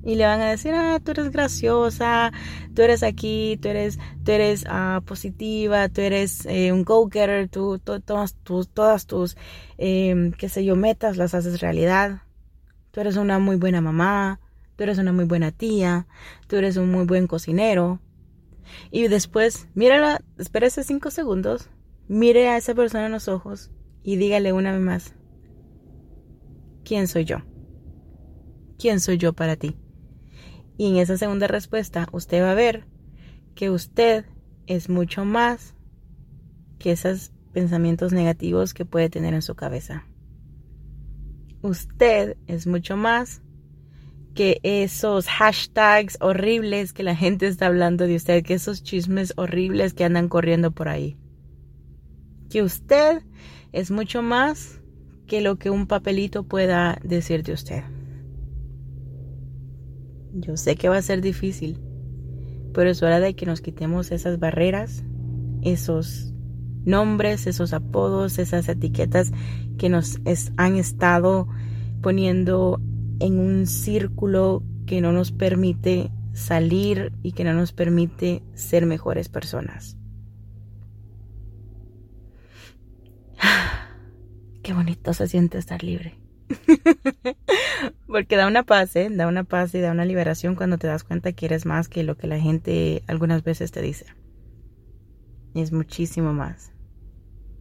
y 0.10 0.16
le 0.16 0.26
van 0.26 0.42
a 0.42 0.50
decir, 0.50 0.74
ah, 0.74 1.00
tú 1.04 1.12
eres 1.12 1.30
graciosa, 1.30 2.32
tú 2.74 2.82
eres 2.82 3.04
aquí, 3.04 3.60
tú 3.62 3.68
eres, 3.68 4.00
tú 4.26 4.32
eres 4.32 4.66
ah, 4.68 5.02
positiva, 5.06 5.88
tú 5.88 6.02
eres 6.02 6.48
eh, 6.48 6.72
un 6.72 6.84
go-getter, 6.84 7.48
tú, 7.48 7.78
todas 7.78 8.34
tus, 8.34 8.70
todas 8.70 9.06
tus, 9.06 9.38
em, 9.78 10.32
qué 10.32 10.50
sé 10.50 10.66
yo, 10.66 10.76
metas 10.76 11.18
las 11.18 11.36
haces 11.36 11.62
realidad. 11.62 12.24
Tú 12.90 13.02
eres 13.02 13.18
una 13.18 13.38
muy 13.38 13.58
buena 13.58 13.82
mamá, 13.82 14.40
tú 14.76 14.84
eres 14.84 14.98
una 14.98 15.14
muy 15.14 15.26
buena 15.26 15.52
tía, 15.52 16.08
tú 16.48 16.56
eres 16.56 16.78
un 16.78 16.90
muy 16.90 17.06
buen 17.06 17.28
cocinero. 17.28 18.00
Y 18.90 19.10
después, 19.10 19.68
mírala, 19.76 20.22
espérese 20.40 20.84
cinco 20.84 21.12
segundos, 21.12 21.70
mire 22.08 22.48
a 22.48 22.58
esa 22.58 22.74
persona 22.74 23.06
en 23.06 23.12
los 23.12 23.28
ojos 23.28 23.70
y 24.02 24.16
dígale 24.16 24.54
una 24.54 24.72
vez 24.72 24.82
más, 24.82 25.14
¿quién 26.84 27.08
soy 27.08 27.26
yo? 27.26 27.38
¿Quién 28.80 29.00
soy 29.00 29.20
yo 29.20 29.34
para 29.34 29.56
ti? 29.56 29.76
Y 30.80 30.88
en 30.88 30.96
esa 30.96 31.18
segunda 31.18 31.46
respuesta 31.46 32.08
usted 32.14 32.42
va 32.42 32.54
a 32.54 32.56
ver 32.56 32.86
que 33.54 33.70
usted 33.70 34.24
es 34.66 34.88
mucho 34.88 35.26
más 35.26 35.76
que 36.80 36.94
esos 36.94 37.34
pensamientos 37.52 38.14
negativos 38.14 38.74
que 38.74 38.86
puede 38.86 39.10
tener 39.10 39.34
en 39.34 39.42
su 39.42 39.56
cabeza. 39.56 40.06
Usted 41.62 42.38
es 42.48 42.66
mucho 42.66 42.96
más 42.96 43.42
que 44.34 44.62
esos 44.64 45.28
hashtags 45.28 46.18
horribles 46.22 46.94
que 46.94 47.04
la 47.04 47.14
gente 47.14 47.48
está 47.48 47.66
hablando 47.66 48.08
de 48.08 48.16
usted, 48.16 48.42
que 48.42 48.54
esos 48.54 48.82
chismes 48.82 49.34
horribles 49.36 49.94
que 49.94 50.06
andan 50.06 50.30
corriendo 50.30 50.72
por 50.72 50.88
ahí. 50.88 51.18
Que 52.50 52.64
usted 52.64 53.22
es 53.74 53.92
mucho 53.92 54.22
más 54.22 54.80
que 55.28 55.42
lo 55.42 55.58
que 55.58 55.72
un 55.72 55.88
papelito 55.88 56.44
pueda 56.44 56.98
decir 57.04 57.44
de 57.44 57.52
usted. 57.52 57.84
Yo 60.34 60.58
sé 60.58 60.76
que 60.76 60.90
va 60.90 60.98
a 60.98 61.02
ser 61.02 61.22
difícil, 61.22 61.80
pero 62.74 62.90
es 62.90 63.02
hora 63.02 63.20
de 63.20 63.36
que 63.36 63.46
nos 63.46 63.62
quitemos 63.62 64.12
esas 64.12 64.40
barreras, 64.40 65.04
esos 65.62 66.34
nombres, 66.86 67.48
esos 67.48 67.74
apodos, 67.74 68.40
esas 68.40 68.70
etiquetas 68.70 69.32
que 69.78 69.90
nos 69.90 70.20
han 70.58 70.76
estado 70.76 71.48
poniendo 72.02 72.80
en 73.20 73.40
un 73.40 73.68
círculo 73.68 74.64
que 74.86 75.02
no 75.02 75.12
nos 75.12 75.32
permite 75.32 76.12
salir 76.34 77.12
y 77.22 77.34
que 77.34 77.44
no 77.44 77.54
nos 77.54 77.74
permite 77.74 78.44
ser 78.54 78.86
mejores 78.86 79.30
personas. 79.30 79.98
Qué 84.64 84.74
bonito 84.74 85.14
se 85.14 85.28
siente 85.28 85.58
estar 85.58 85.84
libre. 85.84 86.29
Porque 88.08 88.36
da 88.36 88.48
una 88.48 88.64
paz, 88.64 88.96
¿eh? 88.96 89.10
Da 89.12 89.28
una 89.28 89.44
paz 89.44 89.74
y 89.76 89.80
da 89.80 89.92
una 89.92 90.06
liberación 90.06 90.56
cuando 90.56 90.78
te 90.78 90.88
das 90.88 91.04
cuenta 91.04 91.32
que 91.32 91.46
eres 91.46 91.66
más 91.66 91.90
que 91.90 92.04
lo 92.04 92.18
que 92.18 92.28
la 92.28 92.40
gente 92.40 93.04
algunas 93.08 93.44
veces 93.44 93.72
te 93.72 93.82
dice. 93.82 94.06
Es 95.54 95.72
muchísimo 95.72 96.34
más. 96.34 96.72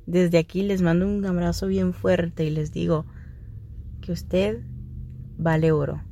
Desde 0.06 0.38
aquí 0.38 0.62
les 0.62 0.82
mando 0.82 1.06
un 1.06 1.24
abrazo 1.26 1.66
bien 1.66 1.92
fuerte 1.92 2.44
y 2.44 2.50
les 2.50 2.72
digo 2.72 3.04
que 4.00 4.12
usted 4.12 4.62
vale 5.36 5.72
oro. 5.72 6.02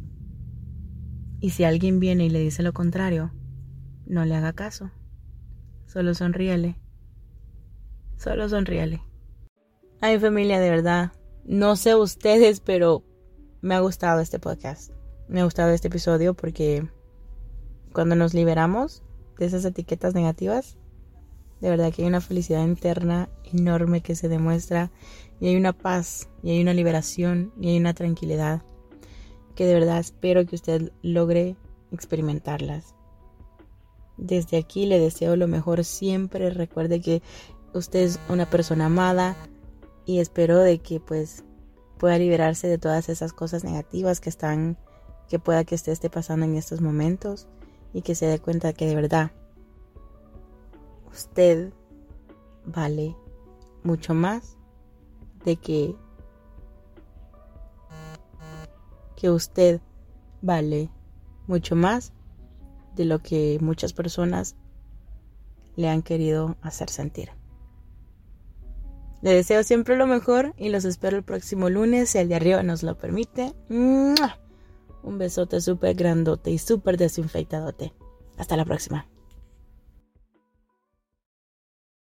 Y 1.40 1.50
si 1.50 1.64
alguien 1.64 2.00
viene 2.00 2.26
y 2.26 2.30
le 2.30 2.40
dice 2.40 2.62
lo 2.62 2.72
contrario, 2.72 3.32
no 4.06 4.24
le 4.24 4.34
haga 4.34 4.52
caso. 4.52 4.90
Solo 5.86 6.14
sonríale. 6.14 6.76
Solo 8.16 8.48
sonríale. 8.48 9.02
Ay 10.00 10.18
familia, 10.18 10.60
de 10.60 10.70
verdad, 10.70 11.12
no 11.46 11.76
sé 11.76 11.94
ustedes, 11.94 12.58
pero 12.60 13.04
me 13.60 13.76
ha 13.76 13.80
gustado 13.80 14.20
este 14.20 14.40
podcast. 14.40 14.90
Me 15.28 15.40
ha 15.40 15.44
gustado 15.44 15.70
este 15.70 15.88
episodio 15.88 16.34
porque 16.34 16.88
cuando 17.92 18.16
nos 18.16 18.34
liberamos 18.34 19.02
de 19.38 19.46
esas 19.46 19.64
etiquetas 19.64 20.14
negativas, 20.14 20.76
De 21.58 21.70
verdad 21.70 21.90
que 21.90 22.02
hay 22.02 22.08
una 22.08 22.20
felicidad 22.20 22.66
interna 22.66 23.30
enorme 23.44 24.02
que 24.02 24.14
se 24.14 24.28
demuestra 24.28 24.90
y 25.40 25.46
hay 25.46 25.56
una 25.56 25.72
paz 25.72 26.28
y 26.42 26.50
hay 26.50 26.60
una 26.60 26.74
liberación 26.74 27.50
y 27.58 27.70
hay 27.70 27.78
una 27.78 27.94
tranquilidad 27.94 28.62
que 29.54 29.64
de 29.64 29.72
verdad 29.72 29.98
espero 29.98 30.44
que 30.44 30.54
usted 30.54 30.92
logre 31.00 31.56
experimentarlas. 31.92 32.94
Desde 34.18 34.58
aquí 34.58 34.84
le 34.84 34.98
deseo 34.98 35.34
lo 35.36 35.48
mejor 35.48 35.82
siempre. 35.82 36.50
Recuerde 36.50 37.00
que 37.00 37.22
usted 37.72 38.00
es 38.00 38.20
una 38.28 38.44
persona 38.50 38.86
amada 38.86 39.34
y 40.06 40.20
espero 40.20 40.58
de 40.58 40.78
que 40.78 41.00
pues 41.00 41.44
pueda 41.98 42.18
liberarse 42.18 42.68
de 42.68 42.78
todas 42.78 43.08
esas 43.08 43.32
cosas 43.32 43.64
negativas 43.64 44.20
que 44.20 44.30
están 44.30 44.78
que 45.28 45.38
pueda 45.38 45.64
que 45.64 45.74
esté 45.74 46.08
pasando 46.08 46.46
en 46.46 46.54
estos 46.56 46.80
momentos 46.80 47.48
y 47.92 48.02
que 48.02 48.14
se 48.14 48.26
dé 48.26 48.38
cuenta 48.38 48.72
que 48.72 48.86
de 48.86 48.94
verdad 48.94 49.32
usted 51.10 51.72
vale 52.64 53.16
mucho 53.82 54.14
más 54.14 54.56
de 55.44 55.56
que 55.56 55.96
que 59.16 59.30
usted 59.30 59.80
vale 60.42 60.90
mucho 61.46 61.74
más 61.74 62.12
de 62.94 63.04
lo 63.04 63.18
que 63.20 63.58
muchas 63.60 63.92
personas 63.92 64.56
le 65.74 65.88
han 65.88 66.02
querido 66.02 66.56
hacer 66.62 66.90
sentir. 66.90 67.30
Le 69.26 69.34
deseo 69.34 69.64
siempre 69.64 69.96
lo 69.96 70.06
mejor 70.06 70.54
y 70.56 70.68
los 70.68 70.84
espero 70.84 71.16
el 71.16 71.24
próximo 71.24 71.68
lunes 71.68 72.10
si 72.10 72.18
el 72.18 72.28
de 72.28 72.36
arriba 72.36 72.62
nos 72.62 72.84
lo 72.84 72.96
permite. 72.96 73.54
Un 73.68 74.14
besote 75.18 75.60
súper 75.60 75.96
grandote 75.96 76.52
y 76.52 76.58
súper 76.58 76.96
desinfectadote. 76.96 77.92
Hasta 78.38 78.56
la 78.56 78.64
próxima. 78.64 79.08